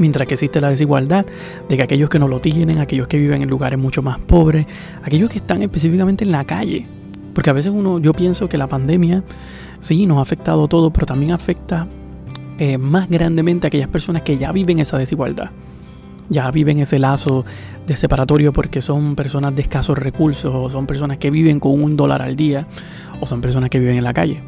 Mientras 0.00 0.26
que 0.26 0.32
existe 0.32 0.62
la 0.62 0.70
desigualdad 0.70 1.26
de 1.68 1.76
que 1.76 1.82
aquellos 1.82 2.08
que 2.08 2.18
no 2.18 2.26
lo 2.26 2.40
tienen, 2.40 2.78
aquellos 2.78 3.06
que 3.06 3.18
viven 3.18 3.42
en 3.42 3.50
lugares 3.50 3.78
mucho 3.78 4.00
más 4.00 4.18
pobres, 4.18 4.64
aquellos 5.02 5.28
que 5.28 5.36
están 5.36 5.60
específicamente 5.60 6.24
en 6.24 6.32
la 6.32 6.42
calle. 6.44 6.86
Porque 7.34 7.50
a 7.50 7.52
veces 7.52 7.70
uno, 7.70 7.98
yo 7.98 8.14
pienso 8.14 8.48
que 8.48 8.56
la 8.56 8.66
pandemia 8.66 9.22
sí 9.80 10.06
nos 10.06 10.16
ha 10.16 10.22
afectado 10.22 10.68
todo, 10.68 10.90
pero 10.90 11.04
también 11.04 11.32
afecta 11.32 11.86
eh, 12.58 12.78
más 12.78 13.10
grandemente 13.10 13.66
a 13.66 13.68
aquellas 13.68 13.88
personas 13.88 14.22
que 14.22 14.38
ya 14.38 14.52
viven 14.52 14.78
esa 14.78 14.96
desigualdad. 14.96 15.50
Ya 16.30 16.50
viven 16.50 16.78
ese 16.78 16.98
lazo 16.98 17.44
de 17.86 17.94
separatorio 17.94 18.54
porque 18.54 18.80
son 18.80 19.16
personas 19.16 19.54
de 19.54 19.60
escasos 19.60 19.98
recursos, 19.98 20.50
o 20.54 20.70
son 20.70 20.86
personas 20.86 21.18
que 21.18 21.30
viven 21.30 21.60
con 21.60 21.72
un 21.72 21.98
dólar 21.98 22.22
al 22.22 22.36
día, 22.36 22.66
o 23.20 23.26
son 23.26 23.42
personas 23.42 23.68
que 23.68 23.78
viven 23.78 23.98
en 23.98 24.04
la 24.04 24.14
calle. 24.14 24.40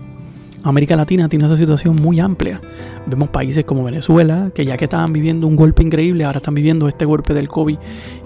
América 0.64 0.94
Latina 0.94 1.28
tiene 1.28 1.46
esa 1.46 1.56
situación 1.56 1.96
muy 1.96 2.20
amplia. 2.20 2.60
Vemos 3.06 3.30
países 3.30 3.64
como 3.64 3.82
Venezuela, 3.82 4.52
que 4.54 4.64
ya 4.64 4.76
que 4.76 4.84
estaban 4.84 5.12
viviendo 5.12 5.48
un 5.48 5.56
golpe 5.56 5.82
increíble, 5.82 6.24
ahora 6.24 6.36
están 6.36 6.54
viviendo 6.54 6.86
este 6.86 7.04
golpe 7.04 7.34
del 7.34 7.48
COVID 7.48 7.76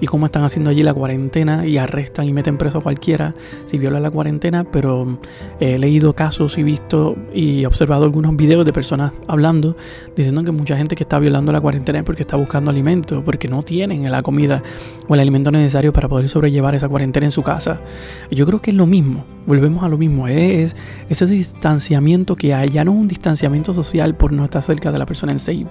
y 0.03 0.07
cómo 0.07 0.27
están 0.27 0.45
haciendo 0.45 0.69
allí 0.71 0.83
la 0.83 0.93
cuarentena 0.93 1.65
y 1.67 1.79
arrestan 1.79 2.29
y 2.29 2.35
meten 2.35 2.59
preso 2.59 2.79
a 2.79 2.81
cualquiera 2.83 3.35
si 3.65 3.79
viola 3.79 4.01
la 4.01 4.11
cuarentena, 4.11 4.65
pero 4.65 5.19
eh, 5.61 5.77
he 5.77 5.79
leído 5.79 6.13
casos 6.13 6.59
y 6.59 6.63
visto 6.63 7.17
y 7.33 7.65
observado 7.65 8.05
algunos 8.05 8.37
videos 8.37 8.67
de 8.67 8.73
personas 8.73 9.13
hablando, 9.29 9.77
diciendo 10.15 10.45
que 10.45 10.53
mucha 10.53 10.77
gente 10.77 10.95
que 10.95 11.05
está 11.05 11.19
violando 11.19 11.53
la 11.53 11.61
cuarentena 11.61 12.01
es 12.01 12.05
porque 12.05 12.23
está 12.23 12.37
buscando 12.37 12.71
alimento, 12.71 13.23
porque 13.25 13.49
no 13.49 13.63
tienen 13.63 14.11
la 14.11 14.23
comida 14.23 14.63
o 15.09 15.15
el 15.15 15.21
alimento 15.21 15.51
necesario 15.51 15.93
para 15.93 16.09
poder 16.09 16.29
sobrellevar 16.29 16.75
esa 16.75 16.89
cuarentena 16.89 17.27
en 17.27 17.33
su 17.33 17.43
casa. 17.43 17.81
Yo 18.31 18.45
creo 18.47 18.61
que 18.61 18.73
es 18.73 18.77
lo 18.77 18.87
mismo, 18.87 19.25
volvemos 19.47 19.85
a 19.85 19.89
lo 19.89 19.97
mismo, 19.97 20.29
es 20.29 20.77
ese 21.09 21.27
distanciamiento 21.27 22.26
que 22.35 22.55
hay, 22.55 22.71
ya 22.71 22.85
no 22.85 22.93
un 22.93 23.07
distanciamiento 23.07 23.73
social 23.73 24.17
por 24.17 24.33
no 24.33 24.45
estar 24.45 24.63
cerca 24.63 24.91
de 24.91 24.99
la 24.99 25.07
persona 25.07 25.33
en, 25.33 25.39
seis, 25.39 25.67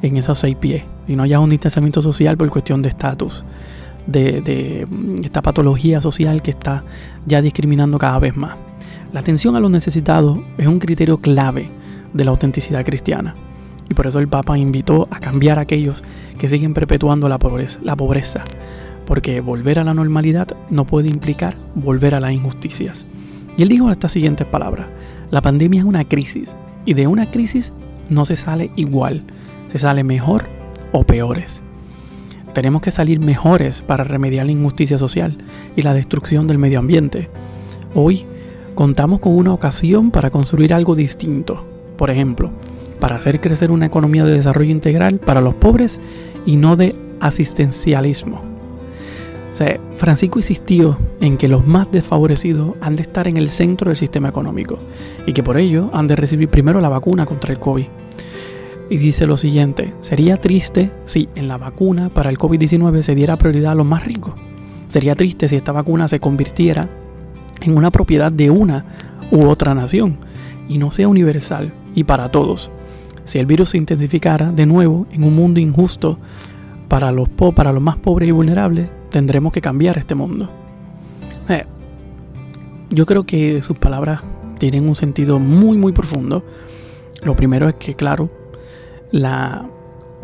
en 0.00 0.16
esos 0.16 0.38
seis 0.38 0.56
pies, 0.56 0.84
y 1.06 1.16
no 1.16 1.24
haya 1.24 1.40
un 1.40 1.50
distanciamiento 1.50 2.00
social 2.00 2.38
por 2.38 2.48
cuestión 2.48 2.80
de 2.80 2.88
estatus, 2.88 3.44
de, 4.06 4.40
de 4.40 4.86
esta 5.22 5.42
patología 5.42 6.00
social 6.00 6.40
que 6.40 6.52
está 6.52 6.84
ya 7.26 7.42
discriminando 7.42 7.98
cada 7.98 8.18
vez 8.18 8.34
más. 8.36 8.56
La 9.12 9.20
atención 9.20 9.56
a 9.56 9.60
los 9.60 9.70
necesitados 9.70 10.38
es 10.56 10.66
un 10.66 10.78
criterio 10.78 11.18
clave 11.18 11.68
de 12.12 12.24
la 12.24 12.30
autenticidad 12.30 12.84
cristiana. 12.84 13.34
Y 13.90 13.94
por 13.94 14.06
eso 14.06 14.18
el 14.18 14.28
Papa 14.28 14.58
invitó 14.58 15.08
a 15.10 15.18
cambiar 15.18 15.58
a 15.58 15.62
aquellos 15.62 16.02
que 16.38 16.48
siguen 16.48 16.74
perpetuando 16.74 17.28
la 17.28 17.38
pobreza, 17.38 17.78
la 17.82 17.96
pobreza, 17.96 18.44
porque 19.06 19.40
volver 19.40 19.78
a 19.78 19.84
la 19.84 19.94
normalidad 19.94 20.48
no 20.68 20.84
puede 20.84 21.08
implicar 21.08 21.56
volver 21.74 22.14
a 22.14 22.20
las 22.20 22.32
injusticias. 22.32 23.06
Y 23.56 23.62
él 23.62 23.70
dijo 23.70 23.90
estas 23.90 24.12
siguientes 24.12 24.46
palabras, 24.46 24.86
la 25.30 25.42
pandemia 25.42 25.80
es 25.80 25.86
una 25.86 26.04
crisis 26.04 26.54
y 26.86 26.94
de 26.94 27.06
una 27.06 27.30
crisis 27.30 27.72
no 28.08 28.24
se 28.24 28.36
sale 28.36 28.70
igual, 28.76 29.24
se 29.68 29.78
sale 29.78 30.04
mejor 30.04 30.46
o 30.92 31.04
peores. 31.04 31.60
Tenemos 32.54 32.82
que 32.82 32.90
salir 32.90 33.20
mejores 33.20 33.82
para 33.82 34.04
remediar 34.04 34.46
la 34.46 34.52
injusticia 34.52 34.98
social 34.98 35.36
y 35.76 35.82
la 35.82 35.94
destrucción 35.94 36.46
del 36.46 36.58
medio 36.58 36.78
ambiente. 36.78 37.28
Hoy 37.94 38.24
contamos 38.74 39.20
con 39.20 39.36
una 39.36 39.52
ocasión 39.52 40.10
para 40.10 40.30
construir 40.30 40.72
algo 40.72 40.94
distinto. 40.94 41.66
Por 41.96 42.10
ejemplo, 42.10 42.50
para 42.98 43.16
hacer 43.16 43.40
crecer 43.40 43.70
una 43.70 43.86
economía 43.86 44.24
de 44.24 44.32
desarrollo 44.32 44.70
integral 44.70 45.18
para 45.18 45.40
los 45.40 45.54
pobres 45.54 46.00
y 46.46 46.56
no 46.56 46.76
de 46.76 46.96
asistencialismo. 47.20 48.57
Francisco 49.96 50.38
insistió 50.38 50.96
en 51.20 51.36
que 51.36 51.48
los 51.48 51.66
más 51.66 51.90
desfavorecidos 51.90 52.74
han 52.80 52.96
de 52.96 53.02
estar 53.02 53.26
en 53.26 53.36
el 53.36 53.48
centro 53.48 53.90
del 53.90 53.96
sistema 53.96 54.28
económico 54.28 54.78
y 55.26 55.32
que 55.32 55.42
por 55.42 55.56
ello 55.56 55.90
han 55.92 56.06
de 56.06 56.16
recibir 56.16 56.48
primero 56.48 56.80
la 56.80 56.88
vacuna 56.88 57.26
contra 57.26 57.52
el 57.52 57.58
COVID. 57.58 57.86
Y 58.90 58.96
dice 58.96 59.26
lo 59.26 59.36
siguiente, 59.36 59.92
sería 60.00 60.40
triste 60.40 60.90
si 61.04 61.28
en 61.34 61.48
la 61.48 61.58
vacuna 61.58 62.08
para 62.08 62.30
el 62.30 62.38
COVID-19 62.38 63.02
se 63.02 63.14
diera 63.14 63.36
prioridad 63.36 63.72
a 63.72 63.74
los 63.74 63.86
más 63.86 64.06
ricos. 64.06 64.34
Sería 64.88 65.14
triste 65.14 65.48
si 65.48 65.56
esta 65.56 65.72
vacuna 65.72 66.08
se 66.08 66.20
convirtiera 66.20 66.88
en 67.60 67.76
una 67.76 67.90
propiedad 67.90 68.32
de 68.32 68.50
una 68.50 68.84
u 69.30 69.46
otra 69.46 69.74
nación 69.74 70.18
y 70.68 70.78
no 70.78 70.90
sea 70.90 71.08
universal 71.08 71.72
y 71.94 72.04
para 72.04 72.30
todos. 72.30 72.70
Si 73.24 73.38
el 73.38 73.46
virus 73.46 73.70
se 73.70 73.78
intensificara 73.78 74.52
de 74.52 74.64
nuevo 74.64 75.06
en 75.12 75.24
un 75.24 75.34
mundo 75.34 75.60
injusto 75.60 76.18
para 76.88 77.12
los, 77.12 77.28
para 77.28 77.72
los 77.72 77.82
más 77.82 77.96
pobres 77.96 78.30
y 78.30 78.32
vulnerables, 78.32 78.88
tendremos 79.10 79.52
que 79.52 79.60
cambiar 79.60 79.98
este 79.98 80.14
mundo. 80.14 80.50
Eh, 81.48 81.64
yo 82.90 83.06
creo 83.06 83.24
que 83.24 83.62
sus 83.62 83.78
palabras 83.78 84.22
tienen 84.58 84.88
un 84.88 84.96
sentido 84.96 85.38
muy, 85.38 85.76
muy 85.76 85.92
profundo. 85.92 86.44
Lo 87.22 87.36
primero 87.36 87.68
es 87.68 87.74
que, 87.76 87.94
claro, 87.94 88.30
la, 89.10 89.68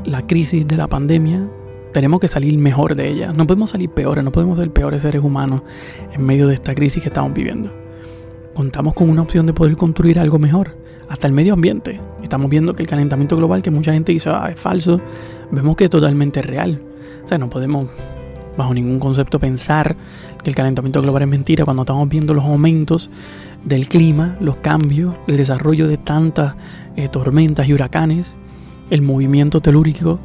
la 0.04 0.26
crisis 0.26 0.66
de 0.66 0.76
la 0.76 0.88
pandemia, 0.88 1.48
tenemos 1.92 2.20
que 2.20 2.28
salir 2.28 2.58
mejor 2.58 2.96
de 2.96 3.08
ella. 3.08 3.32
No 3.32 3.46
podemos 3.46 3.70
salir 3.70 3.88
peores, 3.88 4.24
no 4.24 4.32
podemos 4.32 4.58
ser 4.58 4.70
peores 4.70 5.02
seres 5.02 5.22
humanos 5.22 5.62
en 6.12 6.26
medio 6.26 6.48
de 6.48 6.54
esta 6.54 6.74
crisis 6.74 7.02
que 7.02 7.08
estamos 7.08 7.32
viviendo. 7.32 7.70
Contamos 8.52 8.94
con 8.94 9.08
una 9.08 9.22
opción 9.22 9.46
de 9.46 9.52
poder 9.52 9.76
construir 9.76 10.18
algo 10.18 10.38
mejor, 10.38 10.76
hasta 11.08 11.26
el 11.26 11.32
medio 11.32 11.54
ambiente. 11.54 12.00
Estamos 12.22 12.50
viendo 12.50 12.74
que 12.74 12.82
el 12.82 12.88
calentamiento 12.88 13.36
global, 13.36 13.62
que 13.62 13.70
mucha 13.70 13.92
gente 13.92 14.12
dice 14.12 14.30
ah, 14.30 14.48
es 14.50 14.58
falso, 14.58 15.00
vemos 15.50 15.76
que 15.76 15.84
es 15.84 15.90
totalmente 15.90 16.42
real. 16.42 16.80
O 17.24 17.28
sea, 17.28 17.38
no 17.38 17.48
podemos 17.48 17.88
bajo 18.56 18.74
ningún 18.74 18.98
concepto 18.98 19.38
pensar 19.38 19.96
que 20.42 20.50
el 20.50 20.56
calentamiento 20.56 21.00
global 21.02 21.22
es 21.22 21.28
mentira 21.28 21.64
cuando 21.64 21.82
estamos 21.82 22.08
viendo 22.08 22.34
los 22.34 22.44
aumentos 22.44 23.10
del 23.64 23.88
clima, 23.88 24.36
los 24.40 24.56
cambios, 24.56 25.14
el 25.26 25.36
desarrollo 25.36 25.88
de 25.88 25.96
tantas 25.96 26.54
eh, 26.96 27.08
tormentas 27.08 27.68
y 27.68 27.72
huracanes, 27.72 28.34
el 28.90 29.02
movimiento 29.02 29.60
telúrico, 29.60 30.20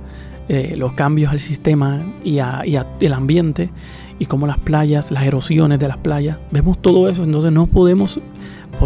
eh, 0.49 0.75
los 0.75 0.93
cambios 0.93 1.31
al 1.31 1.39
sistema 1.39 2.01
y, 2.23 2.39
al 2.39 2.87
ambiente 3.13 3.69
y 4.17 4.25
como 4.25 4.47
las 4.47 4.57
playas, 4.57 5.11
las 5.11 5.23
erosiones 5.23 5.79
de 5.79 5.87
las 5.87 5.97
playas. 5.97 6.37
Vemos 6.51 6.81
todo 6.81 7.07
eso, 7.07 7.23
entonces 7.23 7.51
no 7.51 7.67
podemos 7.67 8.19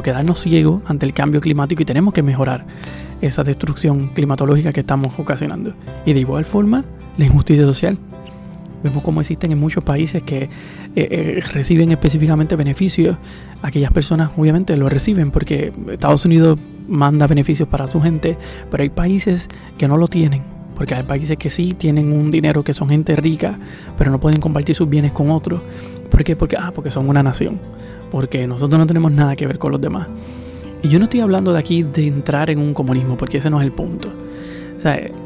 quedarnos 0.04 0.40
ciegos 0.40 0.82
ante 0.88 1.06
el 1.06 1.14
cambio 1.14 1.40
climático 1.40 1.82
y 1.82 1.86
tenemos 1.86 2.14
que 2.14 2.24
mejorar 2.24 2.66
esa 3.22 3.44
destrucción 3.44 4.10
climatológica 4.10 4.74
que 4.74 4.82
estamos 4.82 5.14
ocasionando. 5.18 5.74
Y 6.06 6.14
de 6.14 6.20
igual 6.20 6.46
forma, 6.46 6.84
la 7.18 7.26
injusticia 7.26 7.66
social. 7.66 7.98
Vemos 8.84 9.02
cómo 9.02 9.22
existen 9.22 9.52
en 9.52 9.60
muchos 9.60 9.84
países 9.84 10.24
que 10.24 10.44
eh, 10.44 10.50
eh, 10.96 11.42
reciben 11.54 11.92
específicamente 11.92 12.56
beneficios. 12.56 13.18
Aquellas 13.62 13.92
personas 13.92 14.32
obviamente 14.36 14.76
lo 14.76 14.90
reciben 14.90 15.32
porque 15.32 15.72
Estados 15.90 16.26
Unidos 16.26 16.60
manda 16.88 17.28
beneficios 17.28 17.68
para 17.70 17.88
su 17.88 18.02
gente, 18.02 18.38
pero 18.70 18.84
hay 18.84 18.90
países 18.90 19.50
que 19.78 19.88
no 19.88 19.98
lo 19.98 20.08
tienen. 20.08 20.44
Porque 20.76 20.96
hay 20.96 21.04
países 21.04 21.38
que 21.38 21.50
sí 21.50 21.74
tienen 21.78 22.12
un 22.12 22.32
dinero, 22.32 22.64
que 22.64 22.74
son 22.74 22.90
gente 22.90 23.16
rica, 23.16 23.58
pero 23.98 24.12
no 24.12 24.20
pueden 24.20 24.42
compartir 24.42 24.76
sus 24.76 24.90
bienes 24.90 25.12
con 25.12 25.30
otros. 25.30 25.62
¿Por 26.10 26.24
qué? 26.24 26.36
Porque, 26.36 26.58
ah, 26.60 26.72
porque 26.74 26.90
son 26.90 27.08
una 27.08 27.24
nación. 27.24 27.60
Porque 28.12 28.48
nosotros 28.48 28.80
no 28.80 28.86
tenemos 28.86 29.12
nada 29.12 29.36
que 29.36 29.48
ver 29.48 29.60
con 29.60 29.72
los 29.72 29.80
demás. 29.80 30.08
Y 30.82 30.90
yo 30.90 31.00
no 31.00 31.06
estoy 31.06 31.22
hablando 31.22 31.54
de 31.54 31.60
aquí 31.60 31.84
de 31.84 32.08
entrar 32.08 32.50
en 32.50 32.60
un 32.60 32.74
comunismo, 32.74 33.16
porque 33.16 33.38
ese 33.38 33.50
no 33.50 33.60
es 33.62 33.66
el 33.66 33.72
punto. 33.72 34.10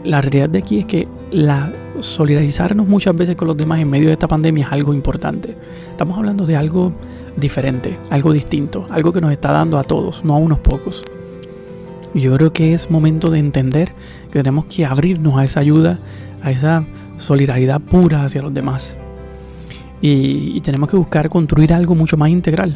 La 0.04 0.22
realidad 0.22 0.50
de 0.50 0.60
aquí 0.60 0.80
es 0.80 0.86
que 0.86 1.08
la 1.32 1.74
solidarizarnos 2.02 2.88
muchas 2.88 3.16
veces 3.16 3.36
con 3.36 3.48
los 3.48 3.58
demás 3.58 3.80
en 3.80 3.90
medio 3.90 4.08
de 4.08 4.14
esta 4.14 4.28
pandemia 4.28 4.66
es 4.66 4.72
algo 4.72 4.94
importante. 4.94 5.56
Estamos 5.90 6.18
hablando 6.18 6.46
de 6.46 6.56
algo 6.56 6.94
diferente, 7.36 7.98
algo 8.10 8.34
distinto, 8.34 8.86
algo 8.90 9.14
que 9.14 9.22
nos 9.22 9.32
está 9.32 9.52
dando 9.52 9.78
a 9.78 9.84
todos, 9.84 10.24
no 10.26 10.36
a 10.36 10.38
unos 10.38 10.60
pocos. 10.60 11.04
Yo 12.14 12.36
creo 12.36 12.52
que 12.52 12.74
es 12.74 12.90
momento 12.90 13.30
de 13.30 13.40
entender 13.40 13.94
que 14.32 14.40
tenemos 14.40 14.66
que 14.66 14.86
abrirnos 14.86 15.38
a 15.38 15.44
esa 15.44 15.60
ayuda, 15.60 16.00
a 16.42 16.52
esa 16.52 16.86
solidaridad 17.18 17.82
pura 17.82 18.24
hacia 18.24 18.42
los 18.42 18.54
demás. 18.54 18.96
Y, 20.02 20.62
tenemos 20.62 20.90
que 20.90 20.98
buscar 20.98 21.30
construir 21.30 21.74
algo 21.74 21.96
mucho 21.96 22.18
más 22.18 22.30
integral 22.30 22.76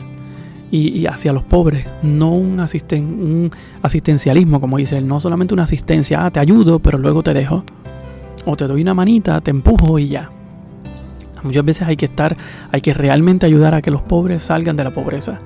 y, 0.71 1.05
hacia 1.05 1.33
los 1.33 1.43
pobres, 1.43 1.85
no 2.01 2.31
un, 2.33 2.59
asisten, 2.59 3.03
un 3.03 3.51
asistencialismo, 3.81 4.59
como 4.59 4.77
dice 4.77 4.97
él, 4.97 5.07
no 5.07 5.19
solamente 5.19 5.53
una 5.53 5.63
asistencia, 5.63 6.25
ah, 6.25 6.31
te 6.31 6.39
ayudo, 6.39 6.79
pero 6.79 6.97
luego 6.97 7.21
te 7.21 7.33
dejo 7.33 7.63
o 8.45 8.55
te 8.55 8.67
doy 8.67 8.81
una 8.81 8.93
manita, 8.93 9.41
te 9.41 9.51
empujo 9.51 9.99
y 9.99 10.09
ya. 10.09 10.31
Muchas 11.43 11.65
veces 11.65 11.87
hay 11.87 11.97
que 11.97 12.05
estar, 12.05 12.37
hay 12.71 12.81
que 12.81 12.93
realmente 12.93 13.45
ayudar 13.45 13.73
a 13.73 13.81
que 13.81 13.91
los 13.91 14.01
pobres 14.01 14.43
salgan 14.43 14.77
de 14.77 14.83
la 14.83 14.91
pobreza. 14.91 15.39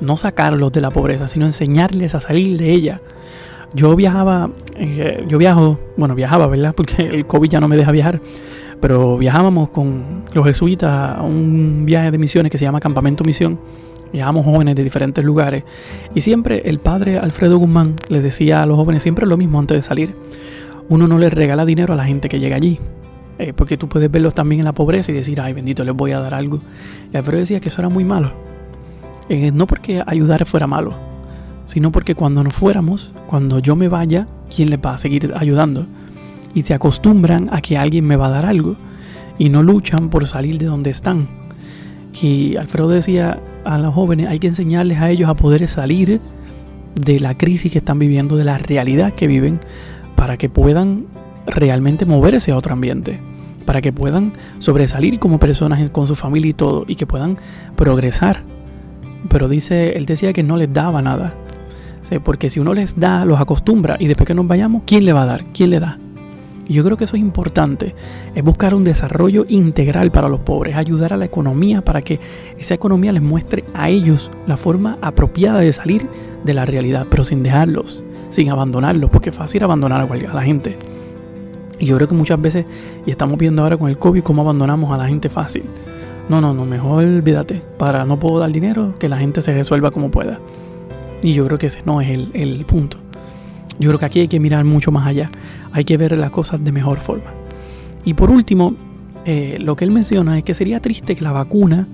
No 0.00 0.16
sacarlos 0.16 0.72
de 0.72 0.80
la 0.80 0.90
pobreza, 0.90 1.28
sino 1.28 1.46
enseñarles 1.46 2.14
a 2.14 2.20
salir 2.20 2.58
de 2.58 2.72
ella. 2.72 3.00
yo 3.74 3.94
viajaba, 3.94 4.50
eh, 4.76 5.24
yo 5.28 5.38
viajo, 5.38 5.78
bueno, 5.96 6.14
viajaba, 6.14 6.46
¿verdad? 6.46 6.74
Porque 6.76 7.02
el 7.02 7.26
COVID 7.26 7.48
ya 7.48 7.60
no 7.60 7.68
me 7.68 7.76
deja 7.76 7.92
viajar, 7.92 8.20
pero 8.80 9.18
viajábamos 9.18 9.70
con 9.70 10.24
los 10.32 10.44
jesuitas 10.46 11.18
a 11.18 11.22
un 11.22 11.84
viaje 11.84 12.10
de 12.10 12.18
misiones 12.18 12.50
que 12.50 12.58
se 12.58 12.64
llama 12.64 12.80
Campamento 12.80 13.24
Misión. 13.24 13.58
Viajamos 14.12 14.44
jóvenes 14.44 14.76
de 14.76 14.84
diferentes 14.84 15.24
lugares 15.24 15.64
y 16.14 16.20
siempre 16.20 16.62
el 16.66 16.78
padre 16.78 17.18
Alfredo 17.18 17.58
Guzmán 17.58 17.96
les 18.08 18.22
decía 18.22 18.62
a 18.62 18.66
los 18.66 18.76
jóvenes 18.76 19.02
siempre 19.02 19.26
lo 19.26 19.36
mismo 19.36 19.58
antes 19.58 19.76
de 19.76 19.82
salir. 19.82 20.14
Uno 20.88 21.08
no 21.08 21.18
les 21.18 21.32
regala 21.32 21.64
dinero 21.64 21.94
a 21.94 21.96
la 21.96 22.04
gente 22.04 22.28
que 22.28 22.38
llega 22.38 22.56
allí, 22.56 22.78
eh, 23.38 23.52
porque 23.52 23.76
tú 23.76 23.88
puedes 23.88 24.10
verlos 24.10 24.34
también 24.34 24.60
en 24.60 24.64
la 24.64 24.72
pobreza 24.72 25.10
y 25.10 25.14
decir, 25.14 25.40
ay 25.40 25.52
bendito, 25.52 25.84
les 25.84 25.94
voy 25.94 26.12
a 26.12 26.20
dar 26.20 26.34
algo. 26.34 26.60
Y 27.12 27.16
Alfredo 27.16 27.40
decía 27.40 27.60
que 27.60 27.68
eso 27.68 27.80
era 27.80 27.88
muy 27.88 28.04
malo. 28.04 28.32
Eh, 29.28 29.50
no 29.50 29.66
porque 29.66 30.02
ayudar 30.06 30.46
fuera 30.46 30.66
malo, 30.66 30.94
sino 31.66 31.90
porque 31.90 32.14
cuando 32.14 32.44
nos 32.44 32.54
fuéramos, 32.54 33.10
cuando 33.26 33.58
yo 33.58 33.74
me 33.74 33.88
vaya, 33.88 34.28
¿quién 34.54 34.70
les 34.70 34.78
va 34.78 34.94
a 34.94 34.98
seguir 34.98 35.32
ayudando? 35.36 35.86
Y 36.54 36.62
se 36.62 36.74
acostumbran 36.74 37.48
a 37.50 37.60
que 37.60 37.76
alguien 37.76 38.06
me 38.06 38.16
va 38.16 38.26
a 38.26 38.30
dar 38.30 38.46
algo 38.46 38.76
y 39.38 39.48
no 39.48 39.62
luchan 39.62 40.08
por 40.10 40.26
salir 40.26 40.58
de 40.58 40.66
donde 40.66 40.90
están. 40.90 41.28
Y 42.22 42.56
Alfredo 42.56 42.88
decía 42.88 43.40
a 43.64 43.78
los 43.78 43.92
jóvenes, 43.94 44.28
hay 44.28 44.38
que 44.38 44.46
enseñarles 44.46 45.00
a 45.00 45.10
ellos 45.10 45.28
a 45.28 45.34
poder 45.34 45.66
salir 45.68 46.20
de 46.94 47.20
la 47.20 47.36
crisis 47.36 47.70
que 47.70 47.78
están 47.78 47.98
viviendo, 47.98 48.36
de 48.36 48.44
la 48.44 48.56
realidad 48.56 49.12
que 49.12 49.26
viven, 49.26 49.60
para 50.16 50.36
que 50.36 50.48
puedan 50.48 51.06
realmente 51.46 52.04
moverse 52.06 52.50
a 52.50 52.56
otro 52.56 52.72
ambiente, 52.72 53.20
para 53.64 53.80
que 53.80 53.92
puedan 53.92 54.32
sobresalir 54.58 55.18
como 55.18 55.38
personas 55.38 55.88
con 55.90 56.08
su 56.08 56.16
familia 56.16 56.50
y 56.50 56.54
todo, 56.54 56.84
y 56.88 56.96
que 56.96 57.06
puedan 57.06 57.36
progresar. 57.76 58.42
Pero 59.28 59.48
dice, 59.48 59.92
él 59.96 60.06
decía 60.06 60.32
que 60.32 60.42
no 60.42 60.56
les 60.56 60.72
daba 60.72 61.02
nada, 61.02 61.34
porque 62.24 62.50
si 62.50 62.60
uno 62.60 62.74
les 62.74 62.98
da, 62.98 63.24
los 63.24 63.40
acostumbra 63.40 63.96
y 63.98 64.06
después 64.06 64.26
que 64.26 64.34
nos 64.34 64.46
vayamos, 64.46 64.82
¿quién 64.86 65.04
le 65.04 65.12
va 65.12 65.22
a 65.22 65.26
dar? 65.26 65.44
¿Quién 65.52 65.70
le 65.70 65.80
da? 65.80 65.98
Yo 66.68 66.82
creo 66.82 66.96
que 66.96 67.04
eso 67.04 67.14
es 67.14 67.22
importante, 67.22 67.94
es 68.34 68.42
buscar 68.42 68.74
un 68.74 68.82
desarrollo 68.82 69.44
integral 69.48 70.10
para 70.10 70.28
los 70.28 70.40
pobres, 70.40 70.74
ayudar 70.74 71.12
a 71.12 71.16
la 71.16 71.24
economía 71.24 71.80
para 71.82 72.02
que 72.02 72.18
esa 72.58 72.74
economía 72.74 73.12
les 73.12 73.22
muestre 73.22 73.64
a 73.72 73.88
ellos 73.88 74.32
la 74.48 74.56
forma 74.56 74.98
apropiada 75.00 75.60
de 75.60 75.72
salir 75.72 76.08
de 76.44 76.54
la 76.54 76.64
realidad, 76.64 77.06
pero 77.08 77.22
sin 77.22 77.44
dejarlos, 77.44 78.02
sin 78.36 78.50
abandonarlos, 78.50 79.10
porque 79.10 79.30
es 79.30 79.36
fácil 79.36 79.64
abandonar 79.64 80.02
a 80.02 80.34
la 80.34 80.42
gente. 80.42 80.76
Y 81.78 81.86
yo 81.86 81.96
creo 81.96 82.08
que 82.08 82.14
muchas 82.14 82.40
veces, 82.40 82.66
y 83.04 83.10
estamos 83.10 83.38
viendo 83.38 83.62
ahora 83.62 83.76
con 83.76 83.88
el 83.88 83.98
COVID, 83.98 84.22
cómo 84.22 84.42
abandonamos 84.42 84.92
a 84.92 84.98
la 84.98 85.08
gente 85.08 85.28
fácil. 85.28 85.64
No, 86.28 86.40
no, 86.40 86.52
no, 86.52 86.64
mejor 86.64 87.04
olvídate, 87.04 87.62
para 87.78 88.04
no 88.04 88.18
puedo 88.18 88.38
dar 88.38 88.52
dinero, 88.52 88.94
que 88.98 89.08
la 89.08 89.16
gente 89.16 89.42
se 89.42 89.54
resuelva 89.54 89.90
como 89.90 90.10
pueda. 90.10 90.38
Y 91.22 91.32
yo 91.32 91.46
creo 91.46 91.58
que 91.58 91.66
ese 91.66 91.82
no 91.84 92.00
es 92.00 92.08
el, 92.10 92.64
punto. 92.66 92.98
Yo 93.78 93.90
creo 93.90 93.98
que 93.98 94.04
aquí 94.04 94.20
hay 94.20 94.28
que 94.28 94.38
mirar 94.38 94.64
mucho 94.64 94.90
más 94.90 95.06
allá. 95.06 95.30
Hay 95.72 95.84
que 95.84 95.96
ver 95.96 96.16
las 96.18 96.30
cosas 96.30 96.62
de 96.62 96.72
mejor 96.72 96.98
forma. 96.98 97.32
Y 98.04 98.14
por 98.14 98.30
último, 98.30 98.74
eh, 99.24 99.56
lo 99.60 99.76
que 99.76 99.84
él 99.84 99.90
menciona 99.90 100.36
es 100.38 100.44
que 100.44 100.54
sería 100.54 100.80
triste 100.80 101.16
que 101.16 101.22
la 101.22 101.32
vacuna 101.32 101.88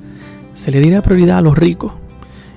se 0.55 0.71
le 0.71 0.81
diera 0.81 1.03
prioridad 1.03 1.39
a 1.39 1.41
los 1.41 1.57
ricos. 1.57 1.93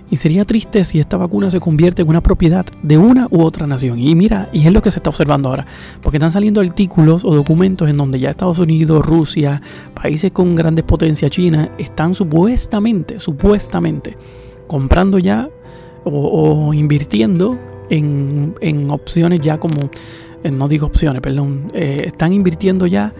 Y 0.09 0.17
sería 0.17 0.45
triste 0.45 0.83
si 0.83 0.99
esta 0.99 1.17
vacuna 1.17 1.49
se 1.49 1.59
convierte 1.59 2.03
en 2.03 2.07
una 2.07 2.21
propiedad 2.21 2.65
de 2.83 2.97
una 2.97 3.27
u 3.31 3.41
otra 3.41 3.65
nación. 3.65 3.99
Y 3.99 4.13
mira, 4.15 4.49
y 4.53 4.65
es 4.67 4.71
lo 4.71 4.81
que 4.81 4.91
se 4.91 4.99
está 4.99 5.09
observando 5.09 5.49
ahora. 5.49 5.65
Porque 6.01 6.17
están 6.17 6.31
saliendo 6.31 6.61
artículos 6.61 7.25
o 7.25 7.33
documentos 7.33 7.89
en 7.89 7.97
donde 7.97 8.19
ya 8.19 8.29
Estados 8.29 8.59
Unidos, 8.59 9.05
Rusia, 9.05 9.61
países 9.93 10.31
con 10.31 10.55
grandes 10.55 10.85
potencias, 10.85 11.31
China, 11.31 11.71
están 11.77 12.13
supuestamente, 12.13 13.19
supuestamente, 13.19 14.15
comprando 14.67 15.17
ya 15.17 15.49
o, 16.03 16.73
invirtiendo 16.73 17.57
en, 17.89 18.55
en, 18.61 18.91
opciones 18.91 19.41
ya 19.41 19.59
como, 19.59 19.89
eh, 20.43 20.51
no 20.51 20.67
digo 20.67 20.85
opciones, 20.85 21.21
perdón, 21.21 21.71
eh, 21.73 22.03
están 22.05 22.31
invirtiendo 22.31 22.85
ya 22.85 23.13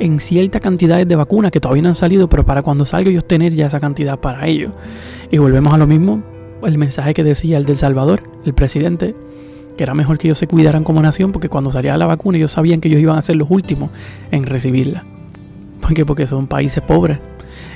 en 0.00 0.18
ciertas 0.18 0.60
cantidades 0.60 1.06
de 1.06 1.14
vacunas 1.14 1.52
que 1.52 1.60
todavía 1.60 1.82
no 1.82 1.90
han 1.90 1.96
salido, 1.96 2.28
pero 2.28 2.44
para 2.44 2.62
cuando 2.62 2.86
salga 2.86 3.10
ellos 3.10 3.26
tener 3.26 3.54
ya 3.54 3.66
esa 3.66 3.78
cantidad 3.78 4.18
para 4.18 4.46
ellos. 4.46 4.72
Y 5.30 5.38
volvemos 5.38 5.72
a 5.72 5.78
lo 5.78 5.86
mismo, 5.86 6.24
el 6.64 6.78
mensaje 6.78 7.14
que 7.14 7.22
decía 7.22 7.58
el 7.58 7.66
del 7.66 7.76
Salvador, 7.76 8.22
el 8.44 8.54
presidente, 8.54 9.14
que 9.76 9.84
era 9.84 9.94
mejor 9.94 10.18
que 10.18 10.28
ellos 10.28 10.38
se 10.38 10.46
cuidaran 10.46 10.84
como 10.84 11.00
nación 11.00 11.32
porque 11.32 11.48
cuando 11.48 11.70
salía 11.70 11.96
la 11.96 12.06
vacuna 12.06 12.38
ellos 12.38 12.52
sabían 12.52 12.80
que 12.80 12.88
ellos 12.88 13.00
iban 13.00 13.16
a 13.16 13.22
ser 13.22 13.36
los 13.36 13.50
últimos 13.50 13.90
en 14.30 14.44
recibirla. 14.44 15.04
¿Por 15.80 15.94
qué? 15.94 16.04
Porque 16.04 16.26
son 16.26 16.46
países 16.46 16.82
pobres. 16.82 17.18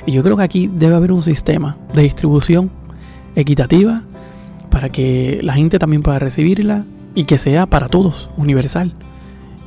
Y 0.05 0.11
yo 0.11 0.23
creo 0.23 0.37
que 0.37 0.43
aquí 0.43 0.69
debe 0.71 0.95
haber 0.95 1.11
un 1.11 1.23
sistema 1.23 1.77
de 1.93 2.03
distribución 2.03 2.71
equitativa 3.35 4.03
para 4.69 4.89
que 4.89 5.39
la 5.41 5.53
gente 5.53 5.79
también 5.79 6.01
pueda 6.01 6.19
recibirla 6.19 6.85
y 7.13 7.25
que 7.25 7.37
sea 7.37 7.65
para 7.65 7.87
todos, 7.87 8.29
universal. 8.35 8.93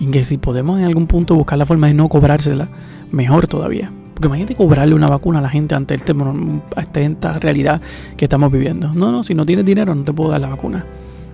Y 0.01 0.07
que 0.07 0.25
si 0.25 0.39
podemos 0.39 0.79
en 0.79 0.85
algún 0.85 1.07
punto 1.07 1.35
buscar 1.35 1.59
la 1.59 1.67
forma 1.67 1.89
de 1.89 1.95
no 1.95 2.09
cobrársela, 2.09 2.69
mejor 3.11 3.49
todavía. 3.49 3.91
Porque 4.15 4.29
imagínate 4.29 4.55
cobrarle 4.55 4.95
una 4.95 5.07
vacuna 5.07 5.39
a 5.39 5.43
la 5.43 5.49
gente 5.49 5.75
ante, 5.75 5.95
esta 5.95 7.39
realidad 7.39 7.81
que 8.17 8.25
estamos 8.25 8.51
viviendo. 8.51 8.93
No, 8.95 9.13
no, 9.13 9.23
si 9.23 9.35
no 9.35 9.47
tienes 9.47 9.65
dinero 9.65 9.95
no 9.95 10.05
te 10.05 10.13
puedo 10.13 10.31
dar 10.31 10.41
la 10.41 10.49
vacuna. 10.49 10.85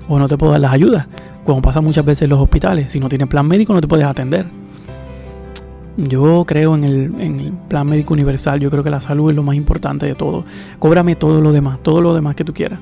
O 0.09 0.19
no 0.19 0.29
te 0.29 0.37
puedo 0.37 0.53
dar 0.53 0.61
las 0.61 0.73
ayudas. 0.73 1.07
Como 1.45 1.63
pasa 1.63 1.81
muchas 1.81 2.05
veces 2.05 2.23
en 2.23 2.31
los 2.31 2.41
hospitales. 2.41 2.93
Si 2.93 3.01
no 3.01 3.09
tienes 3.09 3.29
plan 3.29 3.47
médico 3.47 3.73
no 3.73 3.81
te 3.81 3.89
puedes 3.89 4.07
atender. 4.07 4.47
Yo 5.97 6.45
creo 6.47 6.75
en 6.75 6.85
el, 6.85 7.21
en 7.21 7.41
el, 7.41 7.53
plan 7.69 7.87
médico 7.87 8.15
universal. 8.15 8.61
Yo 8.61 8.71
creo 8.71 8.83
que 8.83 8.91
la 8.91 9.01
salud 9.01 9.31
es 9.31 9.37
lo 9.37 9.43
más 9.43 9.57
importante 9.57 10.07
de 10.07 10.15
todo. 10.15 10.45
Cóbrame 10.79 11.17
todo 11.17 11.41
lo 11.41 11.53
demás, 11.53 11.79
todo 11.83 12.03
lo 12.03 12.15
demás 12.15 12.35
que 12.35 12.45
tú 12.45 12.53
quieras 12.53 12.81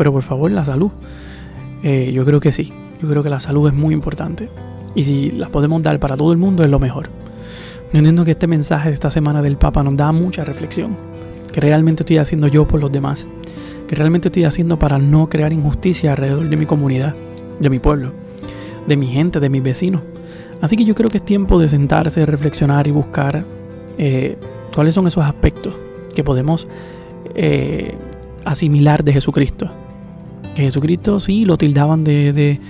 pero 0.00 0.14
por 0.14 0.22
favor 0.22 0.50
la 0.50 0.64
salud. 0.64 0.90
Eh, 1.82 2.10
yo 2.14 2.24
creo 2.24 2.40
que 2.40 2.52
sí, 2.52 2.72
yo 3.02 3.06
creo 3.10 3.22
que 3.22 3.28
la 3.28 3.38
salud 3.38 3.68
es 3.68 3.74
muy 3.74 3.92
importante. 3.92 4.48
Y 4.94 5.04
si 5.04 5.30
las 5.30 5.50
podemos 5.50 5.82
dar 5.82 5.98
para 6.00 6.16
todo 6.16 6.32
el 6.32 6.38
mundo 6.38 6.62
es 6.62 6.70
lo 6.70 6.78
mejor. 6.78 7.08
No 7.92 7.98
entiendo 7.98 8.24
que 8.24 8.32
este 8.32 8.46
mensaje 8.46 8.88
de 8.88 8.94
esta 8.94 9.10
semana 9.10 9.42
del 9.42 9.56
Papa 9.56 9.82
nos 9.82 9.96
da 9.96 10.12
mucha 10.12 10.44
reflexión. 10.44 10.96
Que 11.52 11.60
realmente 11.60 12.02
estoy 12.02 12.18
haciendo 12.18 12.46
yo 12.46 12.66
por 12.66 12.80
los 12.80 12.92
demás. 12.92 13.26
Que 13.88 13.96
realmente 13.96 14.28
estoy 14.28 14.44
haciendo 14.44 14.78
para 14.78 14.98
no 14.98 15.28
crear 15.28 15.52
injusticia 15.52 16.12
alrededor 16.12 16.48
de 16.48 16.56
mi 16.56 16.66
comunidad, 16.66 17.14
de 17.58 17.70
mi 17.70 17.78
pueblo, 17.78 18.12
de 18.86 18.96
mi 18.96 19.06
gente, 19.06 19.40
de 19.40 19.48
mis 19.48 19.62
vecinos. 19.62 20.02
Así 20.60 20.76
que 20.76 20.84
yo 20.84 20.94
creo 20.94 21.08
que 21.08 21.18
es 21.18 21.24
tiempo 21.24 21.58
de 21.58 21.68
sentarse, 21.68 22.24
reflexionar 22.26 22.86
y 22.86 22.90
buscar 22.90 23.44
eh, 23.98 24.36
cuáles 24.74 24.94
son 24.94 25.06
esos 25.06 25.24
aspectos 25.24 25.74
que 26.14 26.22
podemos 26.22 26.68
eh, 27.34 27.94
asimilar 28.44 29.02
de 29.02 29.12
Jesucristo 29.12 29.70
que 30.54 30.62
Jesucristo 30.62 31.20
sí 31.20 31.44
lo 31.44 31.56
tildaban 31.56 32.04
de, 32.04 32.60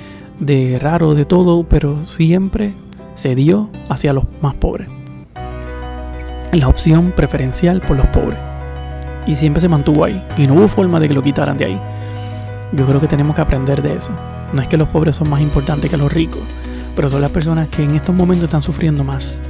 raro, 0.80 1.14
de 1.14 1.24
todo, 1.24 1.64
pero 1.64 2.06
siempre 2.06 2.72
se 3.14 3.34
dio 3.34 3.70
hacia 3.88 4.12
los 4.12 4.24
más 4.40 4.54
pobres. 4.54 4.88
La 6.52 6.68
opción 6.68 7.12
preferencial 7.14 7.80
por 7.80 7.96
los 7.96 8.06
pobres. 8.06 8.38
Y 9.26 9.36
siempre 9.36 9.60
se 9.60 9.68
mantuvo 9.68 10.04
ahí. 10.04 10.24
Y 10.36 10.46
no 10.46 10.54
hubo 10.54 10.68
forma 10.68 10.98
de 10.98 11.08
que 11.08 11.14
lo 11.14 11.22
quitaran 11.22 11.58
de 11.58 11.66
ahí. 11.66 11.80
Yo 12.72 12.86
creo 12.86 13.00
que 13.00 13.06
tenemos 13.06 13.36
que 13.36 13.42
aprender 13.42 13.82
de 13.82 13.96
eso. 13.96 14.12
No 14.52 14.62
es 14.62 14.68
que 14.68 14.76
los 14.76 14.88
pobres 14.88 15.16
son 15.16 15.28
más 15.28 15.40
importantes 15.40 15.90
que 15.90 15.96
los 15.96 16.12
ricos, 16.12 16.40
pero 16.96 17.10
son 17.10 17.20
las 17.20 17.30
personas 17.30 17.68
que 17.68 17.84
en 17.84 17.94
estos 17.94 18.14
momentos 18.14 18.44
están 18.44 18.62
sufriendo 18.62 19.04
más. 19.04 19.40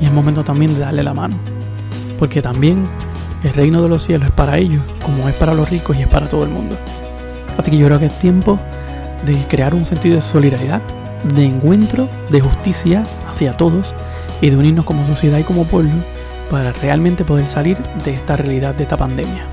Y 0.00 0.04
es 0.04 0.12
momento 0.12 0.44
también 0.44 0.74
de 0.74 0.80
darle 0.80 1.02
la 1.02 1.14
mano. 1.14 1.36
Porque 2.18 2.42
también 2.42 2.84
el 3.44 3.54
reino 3.54 3.82
de 3.82 3.88
los 3.88 4.02
cielos 4.02 4.28
es 4.28 4.34
para 4.34 4.58
ellos, 4.58 4.82
como 5.04 5.28
es 5.28 5.34
para 5.36 5.54
los 5.54 5.70
ricos 5.70 5.96
y 5.96 6.02
es 6.02 6.08
para 6.08 6.28
todo 6.28 6.42
el 6.42 6.50
mundo. 6.50 6.76
Así 7.56 7.70
que 7.70 7.78
yo 7.78 7.86
creo 7.86 7.98
que 7.98 8.06
es 8.06 8.18
tiempo 8.18 8.58
de 9.24 9.34
crear 9.48 9.74
un 9.74 9.86
sentido 9.86 10.16
de 10.16 10.22
solidaridad, 10.22 10.82
de 11.34 11.44
encuentro, 11.44 12.08
de 12.30 12.40
justicia 12.40 13.02
hacia 13.28 13.56
todos 13.56 13.94
y 14.40 14.50
de 14.50 14.56
unirnos 14.56 14.84
como 14.84 15.06
sociedad 15.06 15.38
y 15.38 15.44
como 15.44 15.64
pueblo 15.64 15.94
para 16.50 16.72
realmente 16.72 17.24
poder 17.24 17.46
salir 17.46 17.78
de 18.04 18.14
esta 18.14 18.36
realidad, 18.36 18.74
de 18.74 18.84
esta 18.84 18.96
pandemia. 18.96 19.46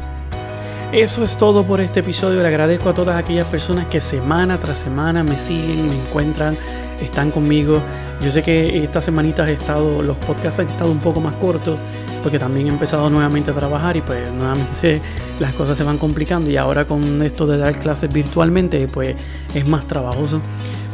Eso 0.91 1.23
es 1.23 1.38
todo 1.38 1.65
por 1.65 1.82
este 1.82 2.02
episodio. 2.02 2.41
Le 2.43 2.47
agradezco 2.47 2.89
a 2.89 2.93
todas 2.93 3.15
aquellas 3.15 3.47
personas 3.47 3.88
que 3.88 3.99
semana 3.99 4.60
tras 4.60 4.78
semana 4.78 5.23
me 5.23 5.39
siguen, 5.39 5.88
me 5.88 5.95
encuentran, 5.95 6.56
están 7.02 7.32
conmigo. 7.32 7.82
Yo 8.21 8.30
sé 8.30 8.43
que 8.43 8.84
estas 8.84 9.06
semanitas 9.06 9.49
he 9.49 9.54
estado, 9.54 10.04
los 10.04 10.17
podcasts 10.17 10.60
han 10.60 10.69
estado 10.69 10.91
un 10.91 10.99
poco 10.99 11.19
más 11.19 11.34
cortos 11.36 11.80
porque 12.24 12.40
también 12.40 12.68
he 12.68 12.70
empezado 12.70 13.10
nuevamente 13.10 13.52
a 13.52 13.54
trabajar 13.54 13.96
y 13.98 14.02
pues 14.02 14.32
nuevamente 14.32 15.02
las 15.40 15.54
cosas 15.54 15.78
se 15.78 15.84
van 15.84 15.98
complicando 15.98 16.50
y 16.50 16.58
ahora 16.58 16.86
con 16.86 17.22
esto 17.22 17.46
de 17.46 17.58
dar 17.58 17.78
clases 17.78 18.12
virtualmente 18.12 18.88
pues 18.88 19.16
es 19.54 19.68
más 19.68 19.88
trabajoso. 19.88 20.42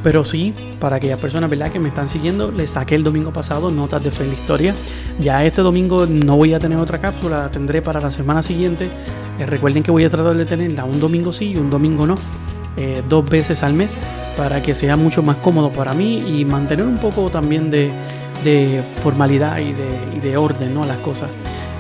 Pero 0.02 0.24
sí, 0.24 0.54
para 0.80 0.96
aquellas 0.96 1.20
personas 1.20 1.50
¿verdad? 1.50 1.72
que 1.72 1.80
me 1.80 1.89
están 1.89 2.08
siguiendo, 2.08 2.52
les 2.52 2.72
saqué 2.72 2.96
el 2.96 3.04
domingo 3.04 3.34
pasado 3.34 3.70
notas 3.70 4.02
de 4.04 4.12
Fe 4.12 4.26
la 4.26 4.34
Historia. 4.34 4.74
Ya 5.20 5.44
este 5.44 5.62
domingo 5.62 6.06
no 6.06 6.38
voy 6.38 6.54
a 6.54 6.60
tener 6.60 6.78
otra 6.78 7.00
cápsula, 7.00 7.39
la 7.39 7.52
tendré 7.52 7.82
para 7.82 8.00
la 8.00 8.10
semana 8.10 8.42
siguiente. 8.42 8.89
Eh, 9.39 9.46
recuerden 9.46 9.84
que 9.84 9.92
voy 9.92 10.06
a 10.06 10.10
tratar 10.10 10.36
de 10.36 10.46
tenerla 10.46 10.86
un 10.86 11.00
domingo 11.00 11.34
sí 11.34 11.52
y 11.52 11.58
un 11.58 11.70
domingo 11.70 12.08
no, 12.08 12.15
eh, 12.78 13.04
dos 13.10 13.30
veces 13.30 13.62
al 13.62 13.74
mes, 13.74 13.98
para 14.38 14.62
que 14.62 14.74
sea 14.74 14.96
mucho 14.96 15.22
más 15.22 15.36
cómodo 15.38 15.70
para 15.70 15.94
mí 15.94 16.39
y 16.39 16.46
mantener 16.46 16.86
un 16.86 16.98
poco 16.98 17.30
también 17.30 17.70
de, 17.70 17.92
de 18.43 18.84
formalidad 19.04 19.60
y 19.60 19.73
de, 19.73 20.17
y 20.17 20.19
de 20.19 20.38
orden 20.38 20.73
¿no? 20.73 20.84
a 20.84 20.88
las 20.88 20.97
cosas. 20.97 21.30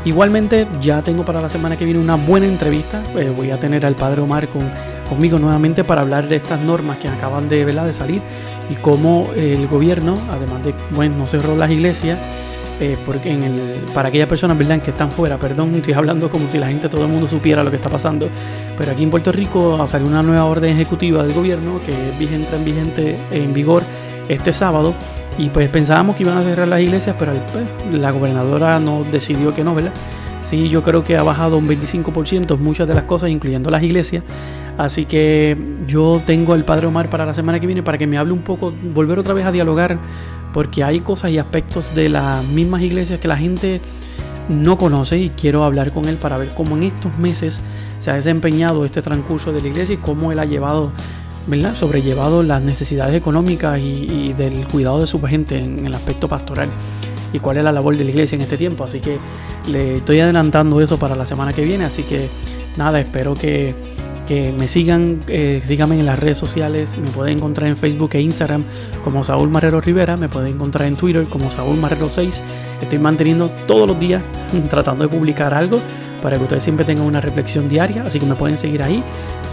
Igualmente 0.05 0.65
ya 0.79 1.01
tengo 1.01 1.25
para 1.25 1.41
la 1.41 1.49
semana 1.49 1.75
que 1.75 1.83
viene 1.83 1.99
una 1.99 2.15
buena 2.15 2.45
entrevista. 2.45 3.03
Eh, 3.17 3.31
voy 3.35 3.51
a 3.51 3.59
tener 3.59 3.85
al 3.85 3.95
padre 3.95 4.21
Omar 4.21 4.47
con, 4.47 4.71
conmigo 5.09 5.37
nuevamente 5.39 5.83
para 5.83 6.01
hablar 6.01 6.27
de 6.29 6.37
estas 6.37 6.61
normas 6.61 6.97
que 6.97 7.09
acaban 7.09 7.49
de, 7.49 7.65
de 7.65 7.93
salir 7.93 8.21
y 8.69 8.75
cómo 8.75 9.29
el 9.35 9.67
gobierno, 9.67 10.15
además 10.31 10.63
de, 10.63 10.73
bueno, 10.91 11.17
no 11.17 11.27
cerró 11.27 11.55
las 11.57 11.69
iglesias, 11.69 12.17
eh, 12.79 12.97
porque 13.05 13.29
en 13.29 13.43
el, 13.43 13.83
para 13.93 14.07
aquellas 14.07 14.29
personas 14.29 14.57
¿verdad? 14.57 14.81
que 14.81 14.91
están 14.91 15.11
fuera, 15.11 15.37
perdón, 15.37 15.75
estoy 15.75 15.93
hablando 15.93 16.29
como 16.29 16.47
si 16.47 16.57
la 16.57 16.67
gente, 16.67 16.87
todo 16.87 17.01
el 17.01 17.09
mundo 17.09 17.27
supiera 17.27 17.61
lo 17.61 17.69
que 17.69 17.75
está 17.75 17.89
pasando, 17.89 18.29
pero 18.77 18.93
aquí 18.93 19.03
en 19.03 19.09
Puerto 19.09 19.33
Rico 19.33 19.85
salió 19.85 20.07
una 20.07 20.23
nueva 20.23 20.45
orden 20.45 20.75
ejecutiva 20.75 21.23
del 21.23 21.33
gobierno 21.33 21.81
que 21.85 21.93
vigente, 22.17 22.55
en 22.55 22.63
vigente 22.63 23.17
en 23.31 23.53
vigor 23.53 23.83
este 24.29 24.53
sábado 24.53 24.93
y 25.39 25.49
pues 25.49 25.69
pensábamos 25.69 26.17
que 26.17 26.23
iban 26.23 26.37
a 26.37 26.43
cerrar 26.43 26.67
las 26.67 26.81
iglesias, 26.81 27.15
pero 27.17 27.31
pues, 27.51 27.65
la 27.99 28.11
gobernadora 28.11 28.79
no 28.79 29.05
decidió 29.09 29.53
que 29.53 29.63
no, 29.63 29.73
¿verdad? 29.73 29.93
Sí, 30.41 30.67
yo 30.67 30.83
creo 30.83 31.03
que 31.03 31.17
ha 31.17 31.23
bajado 31.23 31.57
un 31.57 31.67
25% 31.67 32.57
muchas 32.57 32.87
de 32.87 32.93
las 32.93 33.03
cosas, 33.03 33.29
incluyendo 33.29 33.69
las 33.69 33.81
iglesias. 33.81 34.23
Así 34.77 35.05
que 35.05 35.57
yo 35.87 36.21
tengo 36.25 36.55
el 36.55 36.65
Padre 36.65 36.87
Omar 36.87 37.09
para 37.09 37.25
la 37.25 37.33
semana 37.33 37.59
que 37.59 37.67
viene 37.67 37.83
para 37.83 37.97
que 37.97 38.05
me 38.05 38.17
hable 38.17 38.33
un 38.33 38.41
poco, 38.41 38.73
volver 38.93 39.17
otra 39.17 39.33
vez 39.33 39.45
a 39.45 39.51
dialogar, 39.51 39.97
porque 40.53 40.83
hay 40.83 40.99
cosas 40.99 41.31
y 41.31 41.37
aspectos 41.37 41.95
de 41.95 42.09
las 42.09 42.43
mismas 42.45 42.81
iglesias 42.81 43.19
que 43.19 43.27
la 43.27 43.37
gente 43.37 43.79
no 44.49 44.77
conoce 44.77 45.17
y 45.17 45.29
quiero 45.29 45.63
hablar 45.63 45.91
con 45.91 46.05
él 46.05 46.17
para 46.17 46.37
ver 46.37 46.49
cómo 46.49 46.75
en 46.75 46.83
estos 46.83 47.17
meses 47.17 47.61
se 47.99 48.11
ha 48.11 48.15
desempeñado 48.15 48.83
este 48.83 49.01
transcurso 49.01 49.53
de 49.53 49.61
la 49.61 49.67
iglesia 49.67 49.95
y 49.95 49.99
cómo 49.99 50.31
él 50.31 50.39
ha 50.39 50.45
llevado, 50.45 50.91
¿verdad? 51.49 51.75
sobrellevado 51.75 52.43
las 52.43 52.61
necesidades 52.61 53.15
económicas 53.15 53.79
y, 53.79 54.33
del 54.33 54.67
cuidado 54.67 55.01
de 55.01 55.07
su 55.07 55.21
gente 55.21 55.59
en 55.59 55.85
el 55.85 55.95
aspecto 55.95 56.27
pastoral 56.27 56.69
y 57.33 57.39
cuál 57.39 57.57
es 57.57 57.63
la 57.63 57.71
labor 57.71 57.97
de 57.97 58.03
la 58.03 58.11
iglesia 58.11 58.35
en 58.35 58.41
este 58.41 58.57
tiempo. 58.57 58.83
Así 58.83 58.99
que 58.99 59.17
le 59.67 59.95
estoy 59.95 60.19
adelantando 60.19 60.79
eso 60.81 60.97
para 60.97 61.15
la 61.15 61.25
semana 61.25 61.53
que 61.53 61.63
viene. 61.63 61.85
Así 61.85 62.03
que 62.03 62.29
nada, 62.77 62.99
espero 62.99 63.33
que, 63.33 63.75
que 64.27 64.51
me 64.51 64.67
sigan, 64.67 65.19
eh, 65.27 65.61
síganme 65.63 65.99
en 65.99 66.05
las 66.05 66.19
redes 66.19 66.37
sociales. 66.37 66.97
Me 66.97 67.09
pueden 67.09 67.37
encontrar 67.37 67.69
en 67.69 67.77
Facebook 67.77 68.11
e 68.13 68.21
Instagram 68.21 68.63
como 69.03 69.23
Saúl 69.23 69.49
Marrero 69.49 69.81
Rivera. 69.81 70.17
Me 70.17 70.29
pueden 70.29 70.53
encontrar 70.53 70.87
en 70.87 70.95
Twitter 70.95 71.25
como 71.25 71.51
Saúl 71.51 71.77
Marrero 71.77 72.09
6. 72.09 72.41
Estoy 72.81 72.99
manteniendo 72.99 73.49
todos 73.67 73.87
los 73.87 73.99
días 73.99 74.23
tratando 74.69 75.03
de 75.03 75.09
publicar 75.09 75.53
algo 75.53 75.79
para 76.21 76.37
que 76.37 76.43
ustedes 76.43 76.63
siempre 76.63 76.85
tengan 76.85 77.05
una 77.05 77.21
reflexión 77.21 77.69
diaria. 77.69 78.03
Así 78.03 78.19
que 78.19 78.25
me 78.25 78.35
pueden 78.35 78.57
seguir 78.57 78.83
ahí. 78.83 79.03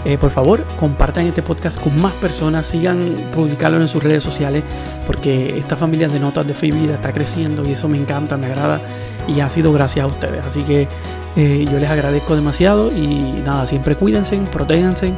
Eh, 0.07 0.19
por 0.19 0.31
favor, 0.31 0.64
compartan 0.79 1.27
este 1.27 1.42
podcast 1.42 1.81
con 1.81 2.01
más 2.01 2.12
personas, 2.12 2.69
sigan 2.69 3.12
publicarlo 3.35 3.81
en 3.81 3.88
sus 3.88 4.05
redes 4.05 4.23
sociales, 4.23 4.62
porque 5.05 5.59
esta 5.59 5.75
familia 5.75 6.07
de 6.07 6.21
notas 6.21 6.47
de 6.47 6.55
fe 6.55 6.69
y 6.69 6.71
vida 6.71 6.95
está 6.95 7.12
creciendo 7.12 7.69
y 7.69 7.73
eso 7.73 7.88
me 7.88 7.99
encanta, 7.99 8.37
me 8.37 8.47
agrada 8.47 8.81
y 9.27 9.40
ha 9.40 9.49
sido 9.49 9.73
gracias 9.73 10.05
a 10.05 10.07
ustedes. 10.07 10.47
Así 10.47 10.62
que 10.62 10.87
eh, 11.35 11.66
yo 11.69 11.81
les 11.81 11.90
agradezco 11.90 12.37
demasiado 12.37 12.92
y 12.92 13.42
nada, 13.45 13.66
siempre 13.66 13.97
cuídense, 13.97 14.38
protéjanse 14.53 15.12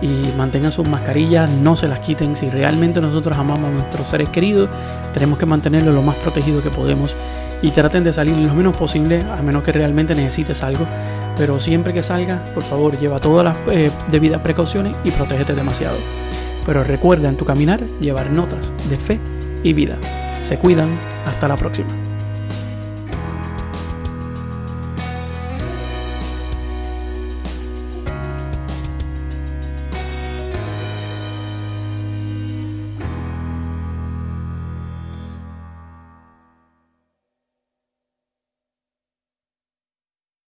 y 0.00 0.32
mantengan 0.38 0.70
sus 0.70 0.88
mascarillas, 0.88 1.50
no 1.50 1.74
se 1.74 1.88
las 1.88 1.98
quiten. 1.98 2.36
Si 2.36 2.50
realmente 2.50 3.00
nosotros 3.00 3.36
amamos 3.36 3.66
a 3.66 3.72
nuestros 3.72 4.06
seres 4.06 4.28
queridos, 4.28 4.70
tenemos 5.12 5.40
que 5.40 5.46
mantenerlos 5.46 5.92
lo 5.92 6.02
más 6.02 6.14
protegido 6.14 6.62
que 6.62 6.70
podemos 6.70 7.16
y 7.62 7.70
traten 7.72 8.04
de 8.04 8.12
salir 8.12 8.38
lo 8.38 8.54
menos 8.54 8.76
posible, 8.76 9.22
a 9.36 9.42
menos 9.42 9.64
que 9.64 9.72
realmente 9.72 10.14
necesites 10.14 10.62
algo. 10.62 10.86
Pero 11.40 11.58
siempre 11.58 11.94
que 11.94 12.02
salga, 12.02 12.44
por 12.52 12.62
favor, 12.62 12.98
lleva 12.98 13.18
todas 13.18 13.42
las 13.42 13.56
eh, 13.70 13.90
debidas 14.10 14.42
precauciones 14.42 14.94
y 15.04 15.10
protégete 15.10 15.54
demasiado. 15.54 15.96
Pero 16.66 16.84
recuerda 16.84 17.30
en 17.30 17.38
tu 17.38 17.46
caminar 17.46 17.80
llevar 17.98 18.30
notas 18.30 18.70
de 18.90 18.98
fe 18.98 19.18
y 19.62 19.72
vida. 19.72 19.96
Se 20.42 20.58
cuidan. 20.58 20.94
Hasta 21.24 21.48
la 21.48 21.56
próxima. 21.56 22.09